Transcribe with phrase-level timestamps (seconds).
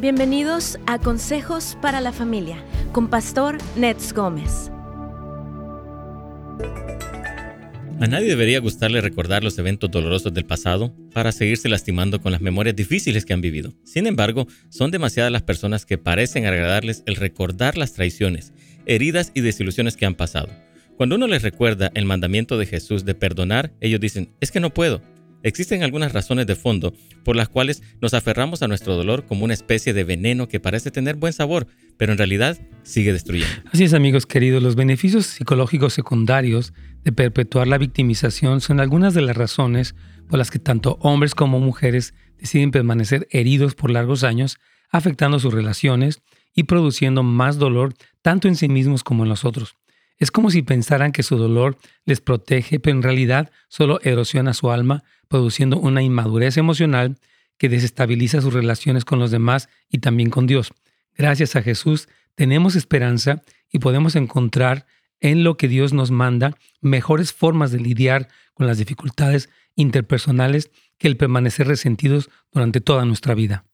[0.00, 4.70] Bienvenidos a Consejos para la Familia con Pastor Nets Gómez.
[8.00, 12.40] A nadie debería gustarle recordar los eventos dolorosos del pasado para seguirse lastimando con las
[12.40, 13.74] memorias difíciles que han vivido.
[13.82, 18.52] Sin embargo, son demasiadas las personas que parecen agradarles el recordar las traiciones,
[18.86, 20.48] heridas y desilusiones que han pasado.
[20.96, 24.70] Cuando uno les recuerda el mandamiento de Jesús de perdonar, ellos dicen, es que no
[24.70, 25.02] puedo,
[25.42, 26.94] Existen algunas razones de fondo
[27.24, 30.90] por las cuales nos aferramos a nuestro dolor como una especie de veneno que parece
[30.90, 33.54] tener buen sabor, pero en realidad sigue destruyendo.
[33.72, 36.72] Así es, amigos queridos, los beneficios psicológicos secundarios
[37.04, 39.94] de perpetuar la victimización son algunas de las razones
[40.28, 44.58] por las que tanto hombres como mujeres deciden permanecer heridos por largos años,
[44.90, 46.20] afectando sus relaciones
[46.54, 49.76] y produciendo más dolor tanto en sí mismos como en los otros.
[50.18, 54.70] Es como si pensaran que su dolor les protege, pero en realidad solo erosiona su
[54.70, 57.18] alma, produciendo una inmadurez emocional
[57.56, 60.72] que desestabiliza sus relaciones con los demás y también con Dios.
[61.16, 64.86] Gracias a Jesús tenemos esperanza y podemos encontrar
[65.20, 71.08] en lo que Dios nos manda mejores formas de lidiar con las dificultades interpersonales que
[71.08, 73.64] el permanecer resentidos durante toda nuestra vida.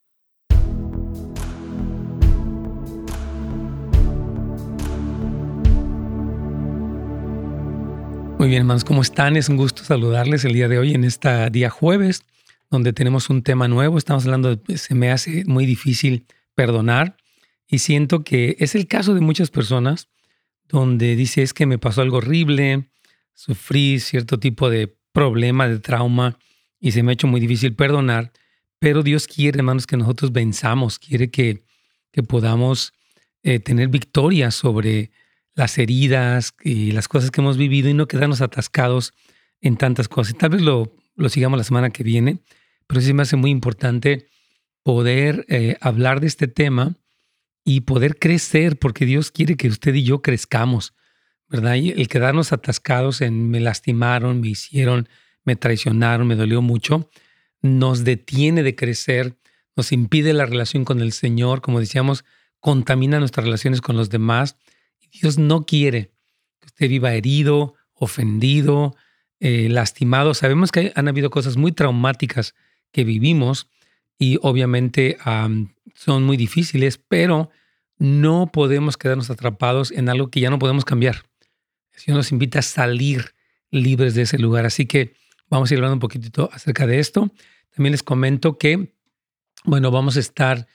[8.45, 9.39] Muy bien, hermanos, ¿cómo están?
[9.39, 12.27] Es un gusto saludarles el día de hoy en este día jueves,
[12.71, 13.97] donde tenemos un tema nuevo.
[13.97, 17.17] Estamos hablando de, se me hace muy difícil perdonar
[17.67, 20.11] y siento que es el caso de muchas personas
[20.69, 22.91] donde dice es que me pasó algo horrible,
[23.33, 26.39] sufrí cierto tipo de problema, de trauma
[26.79, 28.31] y se me ha hecho muy difícil perdonar,
[28.79, 31.65] pero Dios quiere, hermanos, que nosotros venzamos, quiere que,
[32.13, 32.93] que podamos
[33.43, 35.13] eh, tener victoria sobre
[35.55, 39.15] las heridas y las cosas que hemos vivido y no quedarnos atascados
[39.61, 40.37] en tantas cosas.
[40.37, 42.39] Tal vez lo, lo sigamos la semana que viene,
[42.87, 44.27] pero sí me hace muy importante
[44.83, 46.97] poder eh, hablar de este tema
[47.65, 50.95] y poder crecer, porque Dios quiere que usted y yo crezcamos,
[51.49, 51.77] ¿verdad?
[51.77, 55.09] Y el quedarnos atascados en me lastimaron, me hicieron,
[55.45, 57.11] me traicionaron, me dolió mucho,
[57.63, 59.39] nos detiene de crecer,
[59.77, 62.25] nos impide la relación con el Señor, como decíamos,
[62.61, 64.57] contamina nuestras relaciones con los demás
[65.21, 66.11] Dios no quiere
[66.61, 68.97] que usted viva herido, ofendido,
[69.41, 70.35] eh, lastimado.
[70.35, 72.55] Sabemos que han habido cosas muy traumáticas
[72.93, 73.69] que vivimos
[74.19, 75.17] y obviamente
[75.95, 77.51] son muy difíciles, pero
[77.99, 81.25] no podemos quedarnos atrapados en algo que ya no podemos cambiar.
[81.93, 83.35] El Señor nos invita a salir
[83.71, 84.67] libres de ese lugar.
[84.67, 85.15] Así que
[85.49, 87.31] vamos a ir hablando un poquitito acerca de esto.
[87.75, 88.95] También les comento que,
[89.65, 90.67] bueno, vamos a estar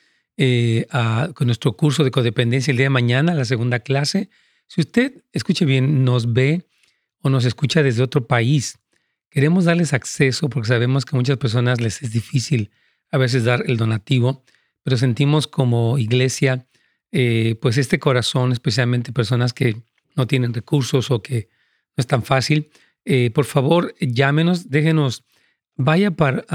[0.41, 0.87] eh,
[1.33, 4.29] con nuestro curso de codependencia el día de mañana, la segunda clase.
[4.67, 6.65] Si usted, escuche bien, nos ve
[7.21, 8.79] o nos escucha desde otro país,
[9.29, 12.71] queremos darles acceso porque sabemos que a muchas personas les es difícil
[13.11, 14.45] a veces dar el donativo,
[14.81, 16.65] pero sentimos como iglesia,
[17.11, 19.75] eh, pues este corazón, especialmente personas que
[20.15, 21.49] no tienen recursos o que
[21.97, 22.69] no es tan fácil.
[23.03, 25.25] Eh, por favor, llámenos, déjenos,
[25.75, 26.45] vaya para,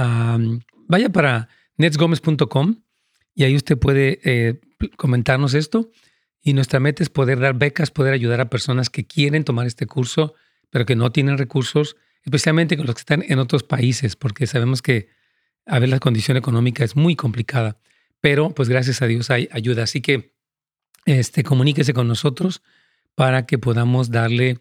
[0.89, 2.84] vaya para netsgomez.com
[3.35, 4.61] y ahí usted puede eh,
[4.97, 5.91] comentarnos esto.
[6.43, 9.87] Y nuestra meta es poder dar becas, poder ayudar a personas que quieren tomar este
[9.87, 10.35] curso,
[10.71, 14.83] pero que no tienen recursos, especialmente con los que están en otros países, porque sabemos
[14.83, 15.09] que
[15.67, 17.79] a ver la condición económica es muy complicada.
[18.21, 19.85] Pero pues gracias a Dios hay ayuda.
[19.85, 20.35] Así que
[21.07, 22.63] este, comuníquese con nosotros
[23.15, 24.59] para que podamos darle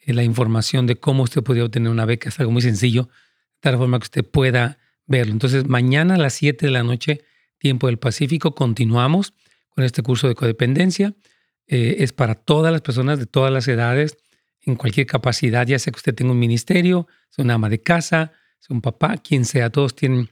[0.00, 2.28] eh, la información de cómo usted podría obtener una beca.
[2.30, 5.32] Es algo muy sencillo, de tal forma que usted pueda verlo.
[5.32, 7.22] Entonces, mañana a las 7 de la noche
[7.58, 8.54] Tiempo del Pacífico.
[8.54, 9.34] Continuamos
[9.68, 11.14] con este curso de codependencia.
[11.66, 14.16] Eh, es para todas las personas de todas las edades,
[14.62, 18.32] en cualquier capacidad, ya sea que usted tenga un ministerio, sea una ama de casa,
[18.58, 20.30] sea un papá, quien sea, todos tienen,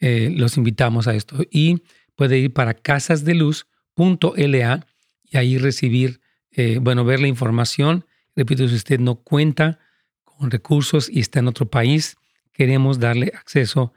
[0.00, 1.36] eh, los invitamos a esto.
[1.50, 1.82] Y
[2.16, 4.86] puede ir para casasdeluz.la
[5.24, 6.20] y ahí recibir,
[6.50, 8.06] eh, bueno, ver la información.
[8.34, 9.78] Repito, si usted no cuenta
[10.24, 12.16] con recursos y está en otro país,
[12.52, 13.92] queremos darle acceso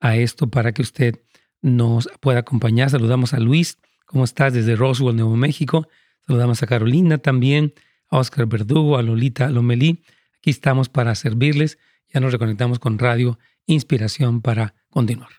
[0.00, 1.23] a esto para que usted
[1.64, 2.90] nos puede acompañar.
[2.90, 4.52] Saludamos a Luis, ¿cómo estás?
[4.52, 5.88] Desde Roswell, Nuevo México.
[6.26, 7.72] Saludamos a Carolina también,
[8.10, 10.02] a Oscar Verdugo, a Lolita Lomelí.
[10.36, 11.78] Aquí estamos para servirles.
[12.12, 15.30] Ya nos reconectamos con Radio Inspiración para continuar.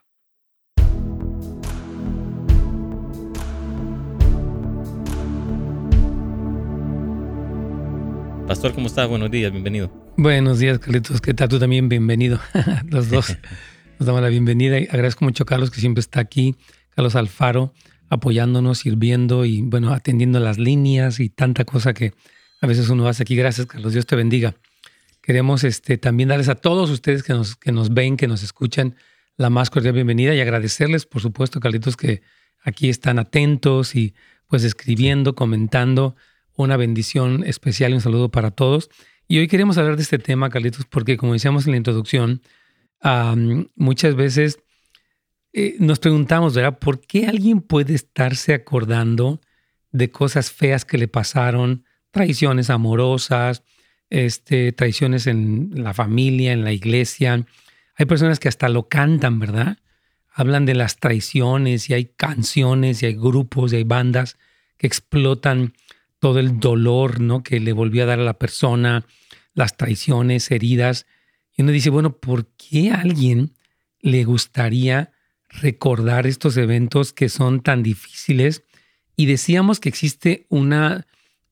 [8.47, 9.07] Pastor, ¿cómo estás?
[9.07, 9.91] Buenos días, bienvenido.
[10.17, 11.21] Buenos días, Carlitos.
[11.21, 11.49] ¿Qué tal?
[11.49, 12.39] Tú también, bienvenido.
[12.89, 13.37] Los dos.
[13.97, 16.55] Nos damos la bienvenida y agradezco mucho a Carlos que siempre está aquí,
[16.89, 17.73] Carlos Alfaro,
[18.09, 22.13] apoyándonos, sirviendo y bueno, atendiendo las líneas y tanta cosa que
[22.59, 23.37] a veces uno hace aquí.
[23.37, 23.93] Gracias, Carlos.
[23.93, 24.55] Dios te bendiga.
[25.21, 28.95] Queremos este, también darles a todos ustedes que nos, que nos ven, que nos escuchan,
[29.37, 32.21] la más cordial bienvenida y agradecerles, por supuesto, Carlitos, que
[32.63, 34.13] aquí están atentos y
[34.47, 36.15] pues escribiendo, comentando.
[36.57, 38.89] Una bendición especial y un saludo para todos.
[39.27, 42.41] Y hoy queremos hablar de este tema, Carlitos, porque como decíamos en la introducción,
[43.75, 44.59] muchas veces
[45.53, 46.79] eh, nos preguntamos, ¿verdad?
[46.79, 49.39] ¿Por qué alguien puede estarse acordando
[49.91, 53.63] de cosas feas que le pasaron, traiciones amorosas,
[54.09, 57.45] este, traiciones en la familia, en la iglesia?
[57.95, 59.77] Hay personas que hasta lo cantan, ¿verdad?
[60.33, 64.37] Hablan de las traiciones y hay canciones y hay grupos y hay bandas
[64.77, 65.73] que explotan
[66.19, 67.43] todo el dolor ¿no?
[67.43, 69.05] que le volvió a dar a la persona,
[69.53, 71.05] las traiciones, heridas.
[71.55, 73.53] Y uno dice, bueno, ¿por qué a alguien
[74.01, 75.11] le gustaría
[75.49, 78.63] recordar estos eventos que son tan difíciles?
[79.15, 80.73] Y decíamos que existe un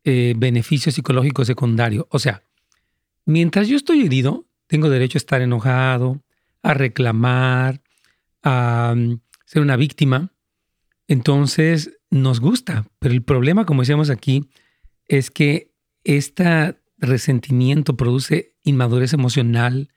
[0.04, 2.08] eh, beneficio psicológico secundario.
[2.12, 2.44] O sea,
[3.26, 6.22] mientras yo estoy herido, tengo derecho a estar enojado,
[6.62, 7.82] a reclamar,
[8.42, 10.34] a mm, ser una víctima.
[11.08, 12.86] Entonces, nos gusta.
[13.00, 14.50] Pero el problema, como decíamos aquí,
[15.08, 15.74] es que
[16.04, 19.90] este resentimiento produce inmadurez emocional,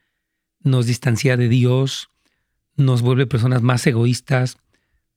[0.61, 2.11] nos distancia de Dios,
[2.77, 4.59] nos vuelve personas más egoístas,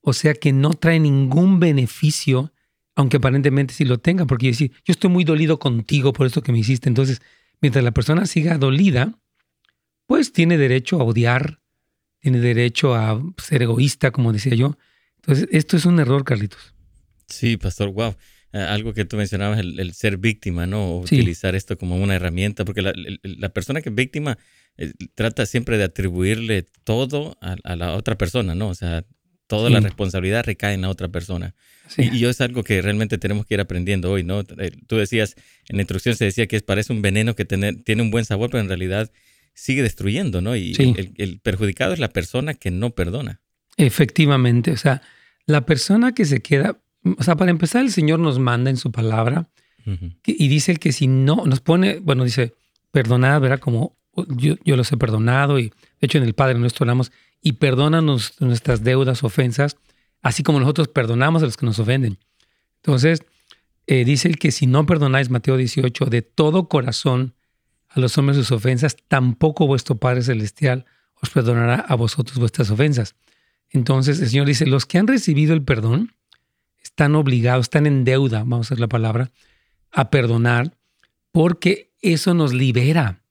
[0.00, 2.52] o sea que no trae ningún beneficio,
[2.94, 6.52] aunque aparentemente sí lo tenga, porque decir, yo estoy muy dolido contigo por esto que
[6.52, 6.88] me hiciste.
[6.88, 7.20] Entonces,
[7.60, 9.18] mientras la persona siga dolida,
[10.06, 11.60] pues tiene derecho a odiar,
[12.20, 14.76] tiene derecho a ser egoísta, como decía yo.
[15.16, 16.74] Entonces, esto es un error, Carlitos.
[17.28, 18.14] Sí, pastor, wow.
[18.52, 20.98] Eh, algo que tú mencionabas, el, ser víctima, ¿no?
[20.98, 24.38] utilizar esto como una herramienta, porque la, persona que es víctima
[24.76, 28.68] eh, trata siempre de atribuirle todo a, la otra persona, ¿no?
[28.68, 29.04] O sea,
[29.46, 31.54] toda la responsabilidad recae en la otra persona.
[31.96, 34.40] Y, yo es algo que realmente tenemos que ir aprendiendo hoy, ¿no?
[34.40, 35.36] Eh, tú decías,
[35.68, 38.50] en la introducción se decía que es, parece un veneno que tiene un buen sabor,
[38.50, 39.10] pero en realidad
[39.54, 40.56] sigue destruyendo, ¿no?
[40.56, 40.72] Y
[41.16, 43.40] el perjudicado es la persona que no perdona.
[43.76, 45.02] Efectivamente, o sea,
[45.46, 48.92] la persona que se queda, o sea, para empezar, el Señor nos manda en su
[48.92, 49.48] palabra
[50.24, 52.54] y dice que si no, nos pone, bueno, dice,
[52.92, 53.58] perdonad, ¿verdad?
[53.58, 53.96] Como
[54.28, 57.10] yo, yo los he perdonado y de hecho en el Padre nuestro oramos
[57.40, 59.78] y perdónanos nuestras deudas, ofensas,
[60.22, 62.18] así como nosotros perdonamos a los que nos ofenden.
[62.76, 63.24] Entonces,
[63.86, 67.34] eh, dice el que si no perdonáis, Mateo 18, de todo corazón
[67.88, 70.84] a los hombres sus ofensas, tampoco vuestro Padre Celestial
[71.20, 73.16] os perdonará a vosotros vuestras ofensas.
[73.70, 76.12] Entonces el Señor dice, los que han recibido el perdón,
[76.90, 79.30] están obligados, están en deuda, vamos a hacer la palabra,
[79.90, 80.76] a perdonar,
[81.32, 83.22] porque eso nos libera,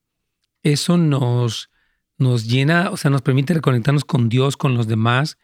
[0.63, 1.69] eso nos,
[2.17, 5.37] nos llena, o sea, nos permite reconectarnos con Dios, con los demás,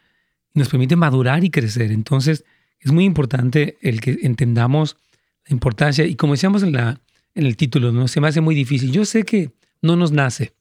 [0.54, 1.92] nos permite madurar y crecer.
[1.92, 2.46] Entonces,
[2.80, 4.98] es muy importante el que entendamos
[5.48, 7.00] la importancia, y como decíamos en, la,
[7.36, 8.08] en el título, ¿no?
[8.08, 8.92] se me hace muy difícil.
[8.92, 9.52] Yo sé que
[9.82, 10.54] no nos nace,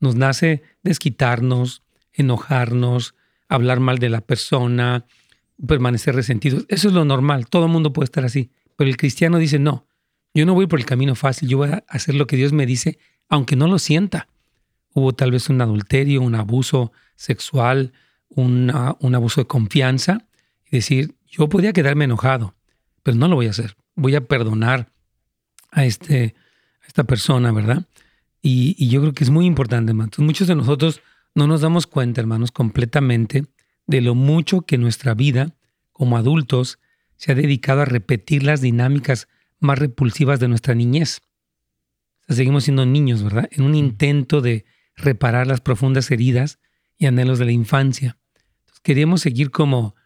[0.00, 1.82] nos nace desquitarnos,
[2.12, 3.14] enojarnos,
[3.48, 5.04] hablar mal de la persona,
[5.66, 6.64] permanecer resentidos.
[6.68, 8.50] Eso es lo normal, todo el mundo puede estar así.
[8.76, 9.86] Pero el cristiano dice, no,
[10.34, 12.66] yo no voy por el camino fácil, yo voy a hacer lo que Dios me
[12.66, 14.28] dice, aunque no lo sienta.
[14.94, 17.92] Hubo tal vez un adulterio, un abuso sexual,
[18.28, 20.26] un abuso de confianza,
[20.70, 22.54] y decir, yo podía quedarme enojado,
[23.02, 23.76] pero no lo voy a hacer.
[23.94, 24.90] Voy a perdonar
[25.70, 26.34] a, este,
[26.82, 27.86] a esta persona, ¿verdad?
[28.42, 30.18] Y, yo creo que es muy importante, hermanos.
[30.18, 31.00] Muchos de nosotros
[31.34, 33.46] no nos damos cuenta, hermanos, completamente
[33.88, 35.56] de lo mucho que nuestra vida
[35.92, 36.78] como adultos
[37.16, 39.26] se ha dedicado a repetir las dinámicas
[39.58, 41.22] más repulsivas de nuestra niñez.
[42.28, 43.48] seguimos siendo niños, ¿verdad?
[43.50, 46.58] En un intento de reparar las profundas heridas
[46.98, 48.18] y anhelos de la infancia.
[48.82, 49.96] queríamos seguir como,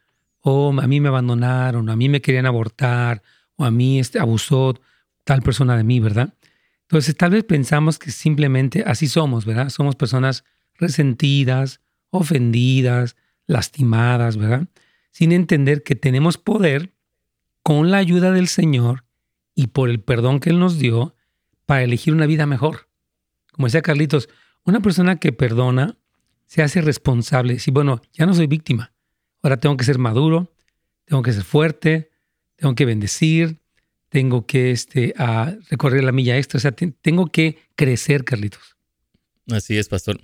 [0.40, 3.23] oh, a mí me abandonaron, a mí me querían abortar,
[3.57, 4.80] o a mí este, abusó
[5.25, 6.35] tal persona de mí, ¿verdad?
[6.83, 9.71] Entonces tal vez pensamos que simplemente así somos, ¿verdad?
[9.71, 11.80] Somos personas resentidas,
[12.11, 14.68] ofendidas, lastimadas, ¿verdad?
[15.11, 16.94] Sin entender que tenemos poder
[17.62, 19.04] con la ayuda del Señor
[19.54, 21.14] y por el perdón que Él nos dio
[21.66, 22.88] para elegir una vida mejor.
[23.52, 24.28] Como decía Carlitos,
[24.64, 25.96] una persona que perdona
[26.46, 27.58] se hace responsable.
[27.58, 28.92] Si, bueno, ya no soy víctima,
[29.42, 30.54] ahora tengo que ser maduro,
[31.04, 32.11] tengo que ser fuerte,
[32.56, 33.61] tengo que bendecir,
[34.08, 38.76] tengo que este, a recorrer la milla extra, o sea, tengo que crecer, Carlitos.
[39.50, 40.20] Así es, pastor.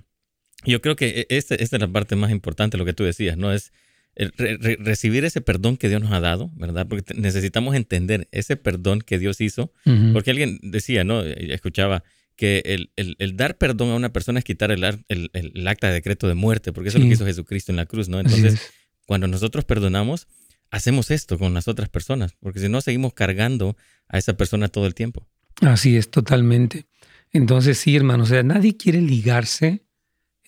[0.65, 3.37] Yo creo que e, esta, esta es la parte más importante, lo que tú decías,
[3.37, 3.51] ¿no?
[3.51, 3.71] Es
[4.15, 6.87] recibir ese perdón que Dios nos ha dado, ¿verdad?
[6.87, 9.71] Porque necesitamos entender ese perdón que Dios hizo,
[10.13, 11.23] porque alguien decía, ¿no?
[11.23, 12.03] Eh, escuchaba
[12.35, 16.27] que el, el, dar perdón a una persona es quitar el, el, acta de decreto
[16.27, 18.19] de muerte, porque eso es lo que hizo Jesucristo en la cruz, ¿no?
[18.19, 18.61] Entonces,
[19.05, 20.27] cuando nosotros perdonamos,
[20.71, 24.85] hacemos esto con las otras personas, porque si no, seguimos cargando a esa persona todo
[24.85, 25.27] el tiempo.
[25.61, 26.87] Así es, totalmente.
[27.31, 29.85] Entonces, sí, hermano, o sea, nadie quiere ligarse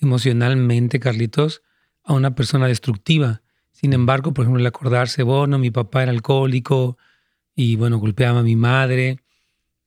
[0.01, 1.61] emocionalmente, Carlitos,
[2.03, 3.41] a una persona destructiva.
[3.71, 6.97] Sin embargo, por ejemplo, el acordarse, bueno, mi papá era alcohólico
[7.55, 9.19] y bueno, golpeaba a mi madre.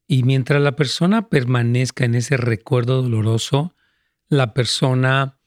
[0.06, 3.74] Y mientras la persona permanezca en ese recuerdo doloroso,
[4.28, 5.38] la persona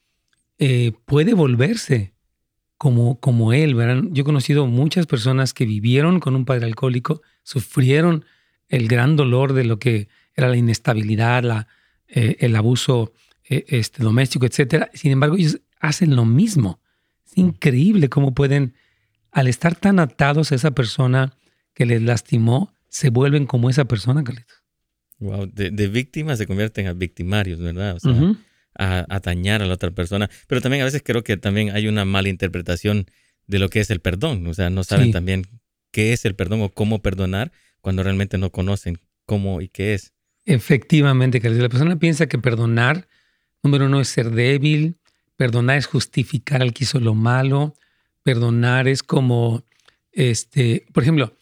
[0.58, 2.14] eh, puede volverse
[2.76, 3.74] como, como él.
[3.74, 4.02] ¿verdad?
[4.10, 8.24] Yo he conocido muchas personas que vivieron con un padre alcohólico, sufrieron
[8.68, 11.68] el gran dolor de lo que era la inestabilidad, la,
[12.06, 13.12] eh, el abuso
[13.48, 14.86] este, doméstico, etc.
[14.94, 16.80] Sin embargo, ellos hacen lo mismo.
[17.26, 18.74] Es increíble cómo pueden,
[19.30, 21.34] al estar tan atados a esa persona
[21.74, 24.62] que les lastimó, se vuelven como esa persona, Carlitos.
[25.20, 27.96] Wow, de, víctimas se convierten a victimarios, ¿verdad?
[27.96, 28.14] O sea,
[28.78, 30.30] a, dañar a la otra persona.
[30.46, 33.06] Pero también a veces creo que también hay una mala interpretación
[33.46, 34.46] de lo que es el perdón.
[34.46, 35.46] O sea, no saben también
[35.90, 37.50] qué es el perdón o cómo perdonar
[37.80, 40.12] cuando realmente no conocen cómo y qué es.
[40.44, 41.60] Efectivamente, Carlos.
[41.60, 43.08] La persona piensa que perdonar,
[43.62, 44.96] número uno, es ser débil,
[45.36, 47.74] perdonar es justificar al que hizo lo malo,
[48.22, 49.64] perdonar es como,
[50.12, 51.34] este, por ejemplo,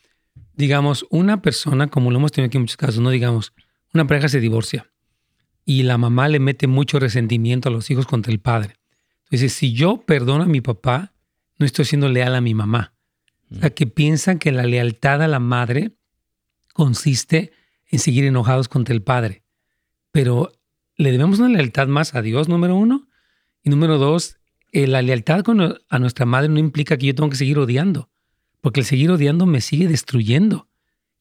[0.54, 3.52] digamos, una persona, como lo hemos tenido aquí en muchos casos, no digamos,
[3.92, 4.90] una pareja se divorcia
[5.64, 8.76] y la mamá le mete mucho resentimiento a los hijos contra el padre.
[9.24, 11.12] Entonces, si yo perdono a mi papá,
[11.58, 12.94] no estoy siendo leal a mi mamá.
[13.50, 15.92] O sea, que piensan que la lealtad a la madre
[16.72, 17.52] consiste
[17.90, 19.42] en seguir enojados contra el padre.
[20.12, 20.52] Pero
[20.96, 23.08] le debemos una lealtad más a Dios, número uno.
[23.62, 24.38] Y número dos,
[24.72, 28.10] eh, la lealtad con, a nuestra madre no implica que yo tengo que seguir odiando,
[28.60, 30.68] porque el seguir odiando me sigue destruyendo.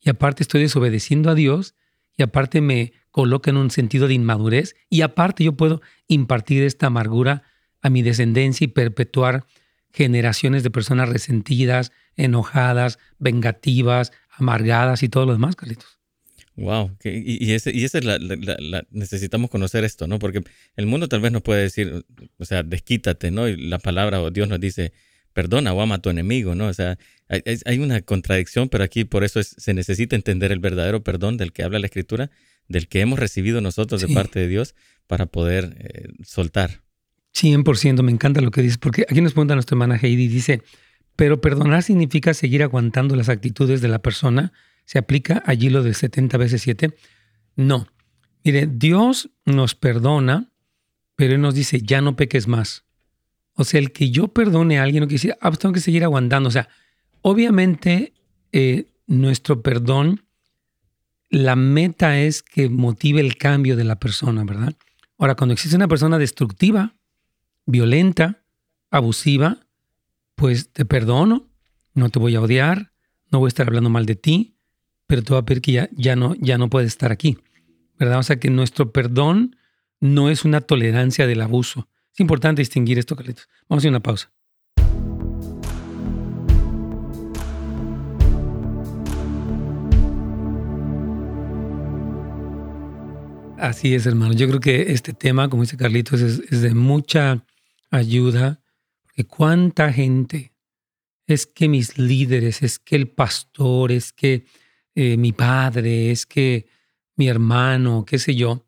[0.02, 1.76] Y aparte estoy desobedeciendo a Dios
[2.18, 6.88] y aparte me coloca en un sentido de inmadurez y aparte yo puedo impartir esta
[6.88, 7.44] amargura
[7.82, 9.46] a mi descendencia y perpetuar
[9.92, 15.98] generaciones de personas resentidas, enojadas, vengativas, amargadas y todo lo demás, Carlitos.
[16.58, 18.18] Wow, y, ese, y esa es la,
[18.90, 20.20] necesitamos conocer esto, ¿no?
[20.20, 20.42] Porque
[20.78, 22.06] el mundo tal vez nos puede decir,
[22.38, 23.50] o sea, desquítate, ¿no?
[23.50, 24.94] Y la palabra o Dios nos dice,
[25.34, 26.68] perdona o ama a tu enemigo, ¿no?
[26.68, 26.98] O sea,
[27.28, 31.64] hay, una contradicción, pero aquí por eso se necesita entender el verdadero perdón del que
[31.64, 32.32] habla la Escritura,
[32.70, 34.76] del que hemos recibido nosotros de parte de Dios
[35.08, 36.84] para poder eh, soltar.
[37.36, 40.62] 100%, me encanta lo que dices, porque aquí nos pregunta nuestra hermana Heidi, dice,
[41.18, 44.54] pero perdonar significa seguir aguantando las actitudes de la persona.
[44.86, 46.96] ¿Se aplica allí lo de 70 veces 7?
[47.56, 47.88] No.
[48.44, 50.52] Mire, Dios nos perdona,
[51.16, 52.86] pero Él nos dice, ya no peques más.
[53.54, 55.80] O sea, el que yo perdone a alguien no quiere decir, ah, pues tengo que
[55.80, 56.50] seguir aguantando.
[56.50, 56.68] O sea,
[57.22, 58.14] obviamente
[58.52, 60.24] eh, nuestro perdón,
[61.30, 64.74] la meta es que motive el cambio de la persona, ¿verdad?
[65.18, 66.96] Ahora, cuando existe una persona destructiva,
[67.66, 68.44] violenta,
[68.92, 69.66] abusiva,
[70.36, 71.50] pues te perdono,
[71.94, 72.92] no te voy a odiar,
[73.32, 74.55] no voy a estar hablando mal de ti,
[75.08, 77.38] pero te voy a que ya, ya, no, ya no estar aquí.
[77.98, 78.20] ¿Verdad?
[78.20, 79.56] O sea que nuestro perdón
[80.00, 81.88] no es una tolerancia del abuso.
[82.14, 83.48] Es importante distinguir esto, Carlitos.
[83.70, 84.32] Vamos a hacer una pausa.
[93.58, 94.34] Así es, hermano.
[94.34, 97.46] Yo creo que este tema, como dice Carlitos, es, de mucha
[97.90, 98.62] ayuda
[99.16, 100.54] que cuánta gente,
[101.26, 104.46] es que mis líderes, es que el pastor, es que
[104.96, 106.68] eh, mi padre, es que
[107.16, 108.66] mi hermano, qué sé yo,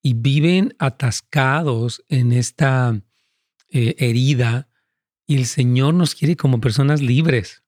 [0.00, 3.00] y viven atascados en esta
[3.70, 4.68] eh, herida
[5.26, 7.64] y el Señor nos quiere como personas libres.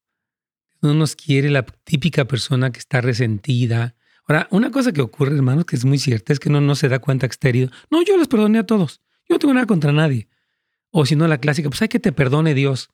[0.80, 3.96] No nos quiere la típica persona que está resentida.
[4.26, 6.88] Ahora, una cosa que ocurre, hermanos, que es muy cierta, es que no, no se
[6.88, 7.70] da cuenta que está herido.
[7.90, 9.00] No, yo les perdoné a todos.
[9.28, 10.28] Yo no tengo nada contra nadie.
[10.90, 12.90] O si no, la clásica, pues hay que te perdone Dios.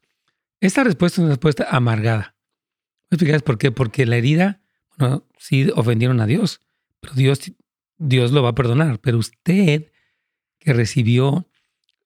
[0.60, 2.34] Esta respuesta es una respuesta amargada.
[3.10, 3.70] ¿Me por qué?
[3.70, 4.62] Porque la herida,
[4.98, 6.60] bueno, sí ofendieron a Dios,
[7.00, 7.52] pero Dios,
[7.98, 9.00] Dios lo va a perdonar.
[9.00, 9.90] Pero usted
[10.58, 11.48] que recibió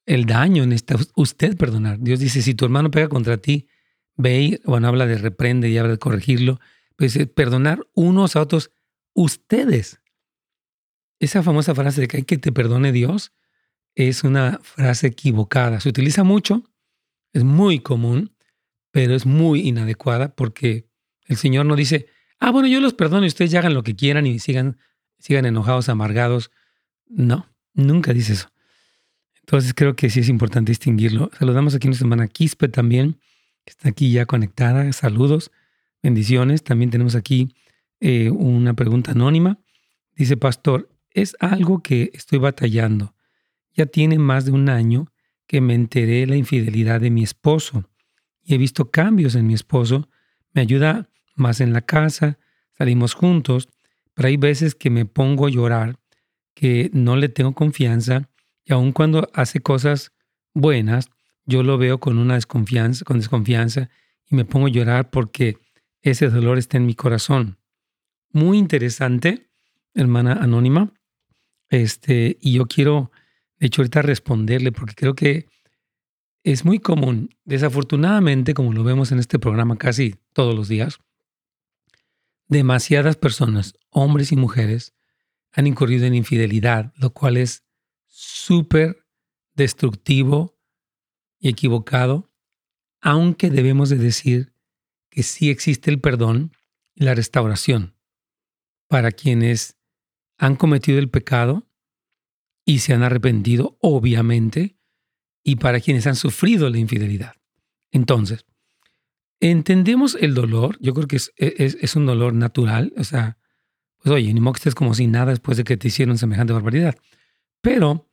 [0.06, 1.98] el daño en esta, usted perdonar.
[2.00, 3.68] Dios dice, si tu hermano pega contra ti,
[4.16, 6.58] ve y, bueno, habla de reprende y habla de corregirlo.
[6.96, 8.72] Pues perdonar unos a otros,
[9.14, 10.00] ustedes.
[11.20, 13.32] Esa famosa frase de que hay que te perdone Dios,
[13.94, 15.80] es una frase equivocada.
[15.80, 16.64] Se utiliza mucho,
[17.32, 18.32] es muy común,
[18.90, 20.88] pero es muy inadecuada porque
[21.26, 22.06] el Señor no dice,
[22.40, 24.78] ah, bueno, yo los perdono y ustedes hagan lo que quieran y sigan,
[25.18, 26.50] sigan enojados, amargados.
[27.06, 28.48] No, nunca dice eso.
[29.40, 31.30] Entonces creo que sí es importante distinguirlo.
[31.38, 33.18] Saludamos aquí a nuestra hermana Quispe también,
[33.64, 34.92] que está aquí ya conectada.
[34.92, 35.50] Saludos,
[36.02, 36.62] bendiciones.
[36.62, 37.54] También tenemos aquí
[38.00, 39.58] eh, una pregunta anónima.
[40.14, 43.14] Dice, pastor, es algo que estoy batallando
[43.78, 45.12] ya tiene más de un año
[45.46, 47.88] que me enteré de la infidelidad de mi esposo
[48.42, 50.08] y he visto cambios en mi esposo.
[50.52, 52.38] Me ayuda más en la casa,
[52.76, 53.68] salimos juntos,
[54.14, 55.96] pero hay veces que me pongo a llorar,
[56.54, 58.28] que no le tengo confianza
[58.64, 60.12] y aun cuando hace cosas
[60.54, 61.10] buenas,
[61.46, 63.88] yo lo veo con una desconfianza, con desconfianza
[64.26, 65.56] y me pongo a llorar porque
[66.02, 67.58] ese dolor está en mi corazón.
[68.30, 69.48] Muy interesante,
[69.94, 70.92] hermana anónima.
[71.70, 73.10] Este, y yo quiero,
[73.58, 75.46] de hecho, ahorita responderle porque creo que
[76.44, 80.98] es muy común, desafortunadamente, como lo vemos en este programa casi todos los días,
[82.48, 84.94] demasiadas personas, hombres y mujeres,
[85.52, 87.64] han incurrido en infidelidad, lo cual es
[88.06, 89.06] súper
[89.54, 90.58] destructivo
[91.38, 92.32] y equivocado,
[93.00, 94.52] aunque debemos de decir
[95.10, 96.52] que sí existe el perdón
[96.94, 97.94] y la restauración
[98.88, 99.76] para quienes
[100.38, 101.68] han cometido el pecado
[102.64, 104.76] y se han arrepentido, obviamente,
[105.42, 107.36] y para quienes han sufrido la infidelidad.
[107.90, 108.44] Entonces,
[109.40, 113.38] entendemos el dolor, yo creo que es, es, un dolor natural, o sea,
[113.98, 116.52] pues oye, ni modo que estés como sin nada después de que te hicieron semejante
[116.52, 116.96] barbaridad.
[117.60, 118.08] Pero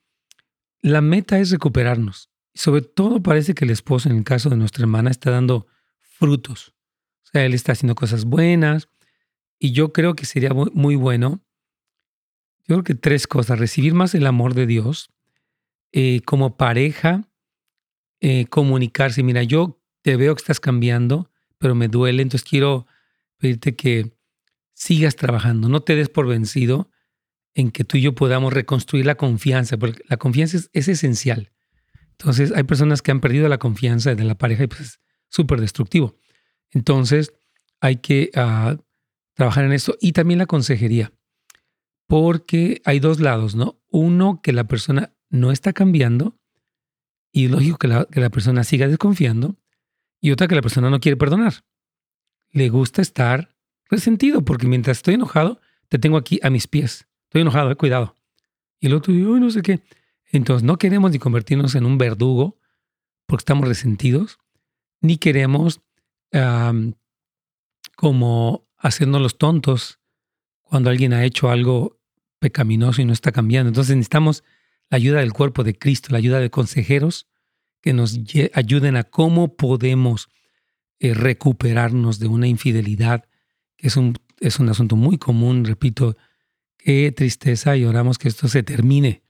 [0.82, 2.30] la meta es recuperarnos.
[2.54, 5.68] Sobre todo parece que el esposo, en el caso de nuestra hermana, está dando
[6.00, 6.74] frutos.
[7.24, 8.90] O sea, él está haciendo cosas buenas.
[9.60, 11.44] Y yo creo que sería muy bueno,
[12.68, 13.60] yo creo que tres cosas.
[13.60, 15.12] Recibir más el amor de Dios,
[15.92, 17.30] eh, como pareja,
[18.22, 19.22] eh, comunicarse.
[19.22, 22.86] Mira, yo te veo que estás cambiando, pero me duele, entonces quiero
[23.40, 24.16] pedirte que
[24.76, 26.92] sigas trabajando, no te des por vencido
[27.56, 31.52] en que tú y yo podamos reconstruir la confianza, porque la confianza es, esencial.
[32.12, 35.60] Entonces, hay personas que han perdido la confianza de la pareja y pues es súper
[35.60, 36.16] destructivo.
[36.70, 37.34] Entonces,
[37.80, 38.78] hay que ah,
[39.34, 41.14] trabajar en esto y también la consejería,
[42.06, 43.82] porque hay dos lados, ¿no?
[43.90, 46.38] Uno, que la persona no está cambiando
[47.32, 49.58] y lógico que la, que la persona siga desconfiando,
[50.26, 51.64] y otra, que la persona no quiere perdonar.
[52.50, 53.56] Le gusta estar
[53.92, 57.08] resentido, porque mientras estoy enojado, te tengo aquí a mis pies.
[57.26, 58.16] Estoy enojado, eh, cuidado.
[58.80, 59.84] Y el otro dice, no sé qué.
[60.32, 62.58] Entonces no queremos ni convertirnos en un verdugo
[63.28, 64.40] porque estamos resentidos,
[65.00, 65.82] ni queremos
[67.96, 70.00] como hacernos los tontos
[70.64, 72.00] cuando alguien ha hecho algo
[72.40, 73.68] pecaminoso y no está cambiando.
[73.68, 74.44] Entonces necesitamos
[74.90, 77.28] la ayuda del cuerpo de Cristo, la ayuda de consejeros
[77.86, 78.20] que nos
[78.56, 80.28] ayuden a cómo podemos
[81.00, 83.26] eh, recuperarnos de una infidelidad
[83.78, 86.18] es un, es un asunto muy común, repito,
[86.80, 89.22] qué tristeza y oramos que esto se termine.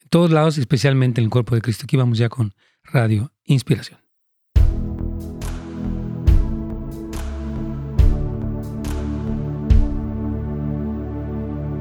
[0.00, 1.84] En todos lados, especialmente en el cuerpo de Cristo.
[1.84, 2.54] Aquí vamos ya con
[2.84, 4.00] Radio Inspiración.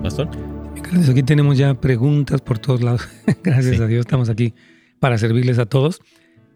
[0.04, 0.30] Pastor.
[1.10, 3.08] Aquí tenemos ya preguntas por todos lados.
[3.42, 4.54] Gracias a Dios estamos aquí
[5.00, 6.02] para servirles a todos.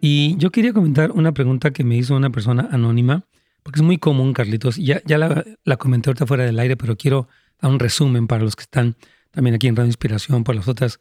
[0.02, 3.26] Y yo quería comentar una pregunta que me hizo una persona anónima
[3.64, 4.78] porque es muy común, Carlitos.
[4.78, 7.28] Ya, la, la comenté ahorita fuera del aire, pero quiero
[7.62, 8.96] dar un resumen para los que están
[9.30, 11.00] también aquí en Radio Inspiración, por las otras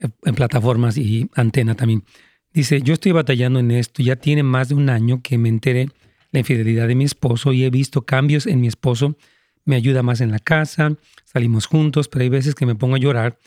[0.00, 2.04] eh, en plataformas y antena también.
[2.52, 5.90] Dice, yo estoy batallando en esto, ya tiene más de un año que me enteré
[6.32, 9.16] la infidelidad de mi esposo y he visto cambios en mi esposo,
[9.64, 12.98] me ayuda más en la casa, salimos juntos, pero hay veces que me pongo a
[12.98, 13.38] llorar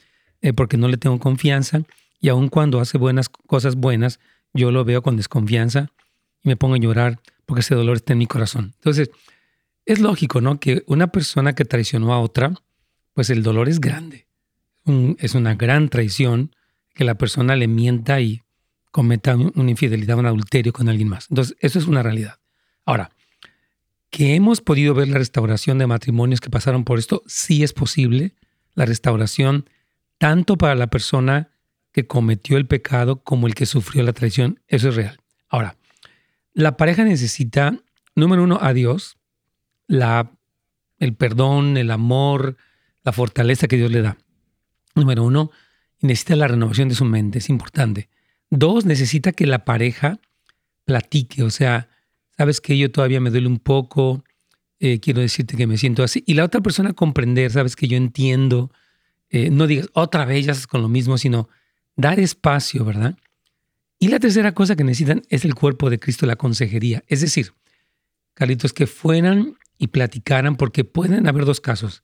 [0.41, 1.81] eh, porque no le tengo confianza
[2.21, 4.19] y aun cuando hace buenas cosas buenas,
[4.53, 5.91] yo lo veo con desconfianza
[6.43, 8.73] y me pongo a llorar porque ese dolor está en mi corazón.
[8.75, 9.09] Entonces,
[9.85, 10.59] es lógico, ¿no?
[10.59, 12.53] Que una persona que traicionó a otra,
[13.13, 14.27] pues el dolor es grande.
[15.17, 16.55] es una gran traición
[16.93, 18.41] que la persona le mienta y
[18.91, 21.27] cometa una infidelidad, un adulterio con alguien más.
[21.29, 22.39] Entonces, eso es una realidad.
[22.85, 23.11] Ahora,
[24.09, 28.35] que hemos podido ver la restauración de matrimonios que pasaron por esto, sí es posible.
[28.75, 29.69] La restauración
[30.17, 31.50] tanto para la persona
[31.91, 35.19] que cometió el pecado como el que sufrió la traición, eso es real.
[35.49, 35.77] Ahora,
[36.53, 37.77] la pareja necesita,
[38.15, 39.17] número uno, a Dios,
[39.87, 40.31] la,
[40.99, 42.57] el perdón, el amor,
[43.03, 44.17] la fortaleza que Dios le da.
[44.95, 45.51] Número uno,
[45.99, 48.09] necesita la renovación de su mente, es importante.
[48.49, 50.19] Dos, necesita que la pareja
[50.85, 51.89] platique, o sea,
[52.37, 54.23] sabes que yo todavía me duele un poco,
[54.79, 56.23] eh, quiero decirte que me siento así.
[56.25, 58.71] Y la otra persona comprender, sabes que yo entiendo,
[59.29, 61.49] eh, no digas otra vez ya con lo mismo, sino
[61.95, 63.17] dar espacio, ¿verdad?
[63.99, 67.03] Y la tercera cosa que necesitan es el cuerpo de Cristo, la consejería.
[67.07, 67.53] Es decir,
[68.33, 72.03] Carlitos, que fueran y platicaran, porque pueden haber dos casos.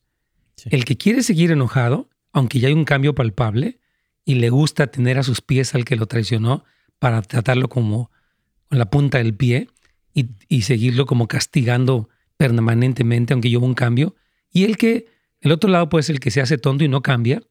[0.66, 3.80] El que quiere seguir enojado, aunque ya hay un cambio palpable,
[4.26, 6.66] y le gusta tener a sus pies al que lo traicionó
[7.00, 8.12] para tratarlo como
[8.68, 9.70] con la punta del pie
[10.14, 14.16] y, y seguirlo como castigando permanentemente, aunque hubo un cambio.
[14.52, 15.08] Y el que,
[15.40, 17.42] el otro lado puede ser el que se hace tonto y no cambia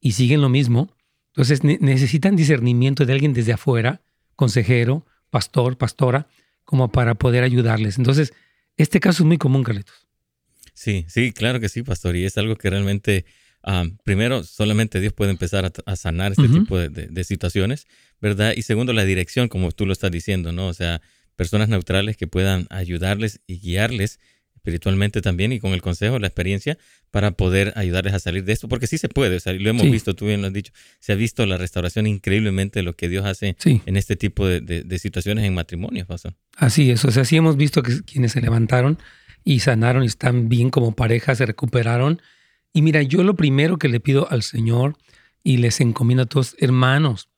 [0.00, 0.94] y sigue en lo mismo
[1.38, 4.02] entonces necesitan discernimiento de alguien desde afuera,
[4.34, 6.26] consejero, pastor, pastora,
[6.64, 7.96] como para poder ayudarles.
[7.96, 8.32] Entonces,
[8.76, 10.08] este caso es muy común, Carlitos.
[10.74, 12.16] Sí, sí, claro que sí, pastor.
[12.16, 13.24] Y es algo que realmente
[13.62, 17.86] ah, primero, solamente Dios puede empezar a, sanar este tipo de, situaciones,
[18.20, 18.54] ¿verdad?
[18.56, 20.66] Y segundo, la dirección, como tú lo estás diciendo, ¿no?
[20.66, 21.00] O sea,
[21.36, 24.18] personas neutrales que puedan ayudarles y guiarles
[24.58, 26.76] espiritualmente también y con el consejo, la experiencia,
[27.10, 29.90] para poder ayudarles a salir de esto, porque sí se puede, o sea, lo hemos
[29.90, 33.24] visto, tú bien lo has dicho, se ha visto la restauración increíblemente lo que Dios
[33.24, 36.34] hace en este tipo de, situaciones en matrimonios, Pastor.
[36.56, 38.98] Así es, o sea, sí hemos visto que quienes se levantaron
[39.44, 42.20] y sanaron y están bien como pareja, se recuperaron.
[42.72, 44.96] Y mira, yo lo primero que le pido al Señor
[45.42, 47.30] y les encomiendo a todos, hermanos,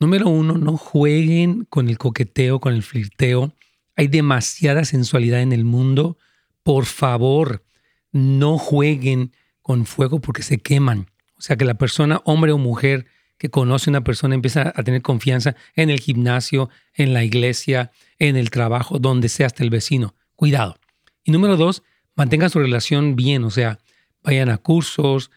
[0.00, 3.52] número uno, no jueguen con el coqueteo, con el flirteo.
[3.96, 6.16] Hay demasiada sensualidad en el mundo
[6.64, 7.64] por favor,
[8.10, 11.10] no jueguen con fuego porque se queman.
[11.36, 13.06] O sea, que la persona, hombre o mujer,
[13.38, 17.92] que conoce a una persona empieza a tener confianza en el gimnasio, en la iglesia,
[18.18, 20.14] en el trabajo, donde sea hasta el vecino.
[20.36, 20.76] Cuidado.
[21.22, 21.82] Y número dos,
[22.16, 23.78] mantengan su relación bien, o sea,
[24.22, 25.30] vayan a cursos,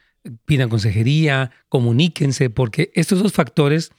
[0.46, 3.92] pidan consejería, comuníquense, porque estos dos factores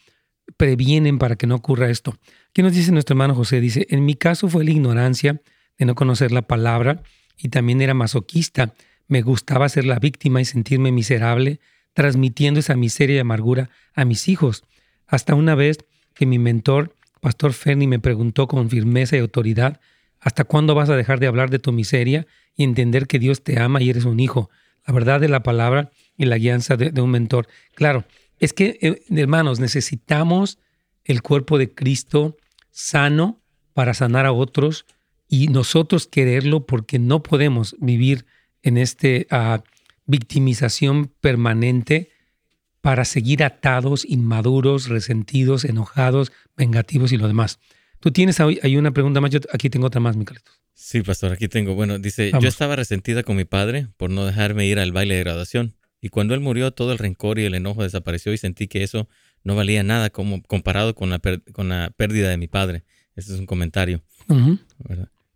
[0.56, 2.16] previenen para que no ocurra esto.
[2.52, 3.60] ¿Qué nos dice nuestro hermano José?
[3.60, 5.42] Dice, en mi caso fue la ignorancia
[5.76, 7.02] de no conocer la palabra
[7.38, 8.74] y también era masoquista.
[9.06, 11.60] Me gustaba ser la víctima y sentirme miserable,
[11.94, 14.64] transmitiendo esa miseria y amargura a mis hijos.
[15.06, 15.78] Hasta una vez
[16.14, 19.80] que mi mentor, Pastor Ferni, me preguntó con firmeza y autoridad,
[20.20, 23.58] ¿hasta cuándo vas a dejar de hablar de tu miseria y entender que Dios te
[23.58, 24.50] ama y eres un hijo?
[24.86, 27.46] La verdad de la palabra y la guianza de, un mentor.
[27.74, 28.04] Claro,
[28.38, 30.58] es que, eh, hermanos, necesitamos
[31.04, 32.36] el cuerpo de Cristo
[32.70, 33.40] sano
[33.74, 34.86] para sanar a otros,
[35.28, 38.26] y nosotros quererlo porque no podemos vivir
[38.62, 39.62] en esta
[40.06, 42.10] victimización permanente
[42.80, 47.58] para seguir atados, inmaduros, resentidos, enojados, vengativos y lo demás.
[48.00, 50.60] Tú tienes ahí una pregunta más, yo aquí tengo otra más, Micaelitos.
[50.72, 51.74] Sí, pastor, aquí tengo.
[51.74, 55.20] Bueno, dice, yo estaba resentida con mi padre por no dejarme ir al baile de
[55.20, 55.74] graduación.
[56.00, 59.08] Y cuando él murió, todo el rencor y el enojo desapareció y sentí que eso
[59.42, 61.20] no valía nada como comparado con la,
[61.52, 62.84] con la pérdida de mi padre.
[63.16, 64.02] Ese es un comentario.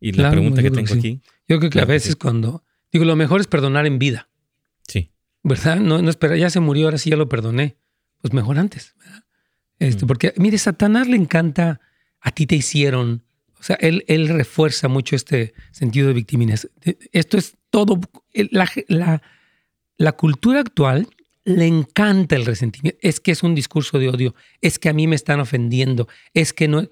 [0.03, 1.21] Y la pregunta que tengo aquí.
[1.47, 2.65] Yo creo que a veces cuando.
[2.91, 4.29] Digo, lo mejor es perdonar en vida.
[4.89, 5.13] Sí.
[5.45, 5.77] ¿Verdad?
[5.77, 7.77] No, no espera, ya se murió, ahora sí ya lo perdoné.
[8.21, 8.97] Pues mejor antes.
[9.79, 10.09] Este, mm.
[10.09, 11.81] Porque, mire, Satanás le encanta,
[12.21, 13.23] a ti te hicieron.
[13.61, 16.69] O sea, él, él refuerza mucho este sentido de victimines.
[17.13, 18.01] Esto es todo.
[18.35, 19.23] La, la,
[19.99, 21.09] la cultura actual
[21.45, 22.99] le encanta el resentimiento.
[23.03, 24.35] Es que es un discurso de odio.
[24.61, 26.09] Es que a mí me están ofendiendo.
[26.35, 26.89] Es que no.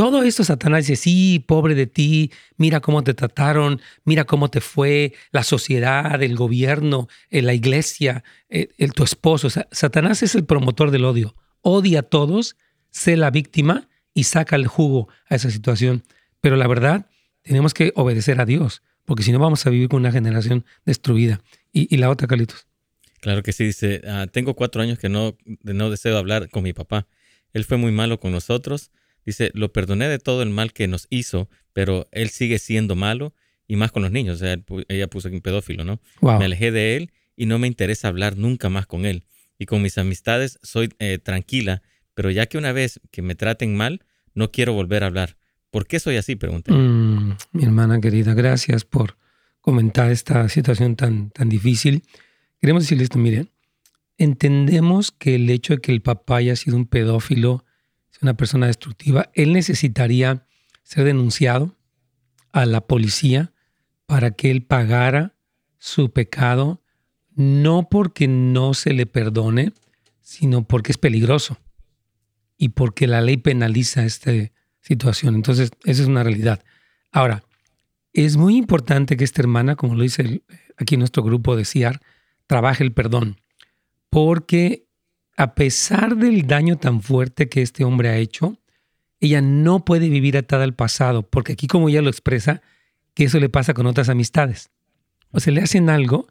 [0.00, 4.62] Todo esto Satanás dice, sí, pobre de ti, mira cómo te trataron, mira cómo te
[4.62, 9.50] fue la sociedad, el gobierno, eh, la iglesia, eh, el, tu esposo.
[9.50, 11.34] Satanás es el promotor del odio.
[11.60, 12.56] Odia a todos,
[12.88, 16.02] sé la víctima y saca el jugo a esa situación.
[16.40, 17.04] Pero la verdad,
[17.42, 21.42] tenemos que obedecer a Dios, porque si no vamos a vivir con una generación destruida.
[21.74, 22.66] Y, la otra, Carlitos.
[23.20, 26.72] Claro que sí, dice, ah, tengo cuatro años que no, no deseo hablar con mi
[26.72, 27.06] papá.
[27.52, 28.90] Él fue muy malo con nosotros
[29.24, 33.34] Dice, lo perdoné de todo el mal que nos hizo, pero él sigue siendo malo
[33.66, 34.36] y más con los niños.
[34.36, 34.56] O sea,
[34.88, 36.00] ella puso aquí un pedófilo, ¿no?
[36.20, 39.24] Me alejé de él y no me interesa hablar nunca más con él.
[39.58, 41.82] Y con mis amistades soy eh, tranquila,
[42.14, 44.02] pero ya que una vez que me traten mal,
[44.34, 45.36] no quiero volver a hablar.
[45.70, 46.34] ¿Por qué soy así?
[46.36, 46.72] Pregunté.
[46.72, 49.16] Mm, mi hermana querida, gracias por
[49.60, 52.02] comentar esta situación tan, tan difícil.
[52.60, 53.50] Queremos decirle esto, miren,
[54.18, 57.64] entendemos que el hecho de que el papá haya sido un pedófilo
[58.22, 60.46] una persona destructiva, él necesitaría
[60.82, 61.76] ser denunciado
[62.52, 63.52] a la policía
[64.06, 65.34] para que él pagara
[65.78, 66.82] su pecado,
[67.34, 69.72] no porque no se le perdone,
[70.20, 71.58] sino porque es peligroso
[72.56, 74.32] y porque la ley penaliza esta
[74.80, 75.34] situación.
[75.34, 76.62] Entonces, esa es una realidad.
[77.10, 77.42] Ahora,
[78.12, 80.42] es muy importante que esta hermana, como lo dice
[80.76, 82.00] aquí nuestro grupo de CIAR,
[82.46, 83.40] trabaje el perdón,
[84.10, 84.86] porque
[85.40, 88.58] a pesar del daño tan fuerte que este hombre ha hecho,
[89.20, 92.60] ella no puede vivir atada al pasado, porque aquí como ella lo expresa,
[93.14, 94.68] que eso le pasa con otras amistades.
[95.30, 96.26] O sea, le hacen algo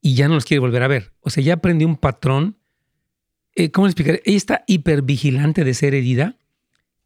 [0.00, 1.12] y ya no los quiere volver a ver.
[1.18, 2.56] O sea, ya aprendió un patrón.
[3.56, 4.22] Eh, ¿Cómo le explicaré?
[4.24, 6.36] Ella está hipervigilante de ser herida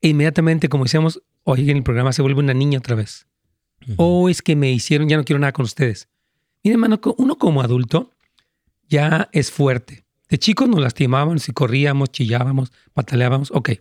[0.03, 3.27] e inmediatamente, como decíamos hoy en el programa, se vuelve una niña otra vez.
[3.97, 6.11] O es que me hicieron, ya no quiero nada con ustedes.
[6.62, 8.11] Mire, hermano, uno como adulto
[8.87, 10.05] ya es fuerte.
[10.33, 13.73] De chicos nos lastimábamos y corríamos, chillábamos, pataleábamos, ok.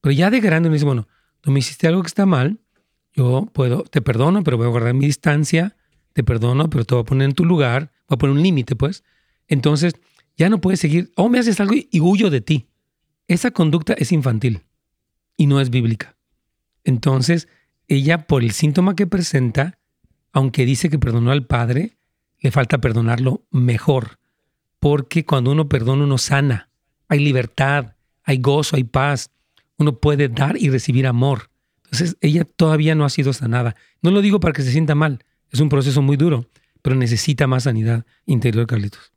[0.00, 1.08] Pero ya de grande me dice, bueno,
[1.40, 2.60] tú me hiciste algo que está mal,
[3.12, 5.76] yo puedo, te perdono, pero voy a guardar mi distancia,
[6.12, 8.76] te perdono, pero te voy a poner en tu lugar, voy a poner un límite,
[8.76, 9.02] pues.
[9.48, 9.94] Entonces,
[10.36, 12.68] ya no puedes seguir, o me haces algo y, y huyo de ti.
[13.26, 14.62] Esa conducta es infantil
[15.36, 16.16] y no es bíblica.
[16.84, 17.48] Entonces,
[17.88, 19.80] ella, por el síntoma que presenta,
[20.32, 21.98] aunque dice que perdonó al padre,
[22.38, 24.20] le falta perdonarlo mejor
[24.80, 26.68] porque cuando uno perdona, uno sana.
[27.08, 29.30] Hay libertad, hay gozo, hay paz.
[29.76, 31.50] Uno puede dar y recibir amor.
[31.84, 33.76] Entonces, ella todavía no ha sido sanada.
[34.02, 35.24] No lo digo para que se sienta mal.
[35.50, 36.46] Es un proceso muy duro,
[36.82, 39.12] pero necesita más sanidad interior, Carlitos.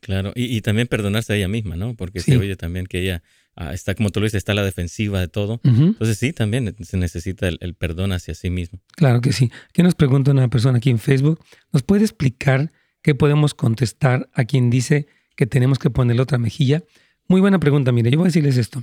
[0.00, 1.94] Claro, y, también perdonarse a ella misma, ¿no?
[1.94, 3.22] Porque se oye también que ella
[3.56, 5.60] ah, está, como tú lo dices, está a la defensiva de todo.
[5.64, 8.80] Entonces sí, también se necesita el, perdón hacia sí mismo.
[8.94, 9.50] Claro que sí.
[9.72, 11.40] ¿Qué nos pregunta una persona aquí en Facebook?
[11.72, 12.70] ¿Nos puede explicar
[13.06, 16.82] qué podemos contestar a quien dice que tenemos que poner la otra mejilla?
[17.28, 18.82] Muy buena pregunta, mire, yo voy a decirles esto.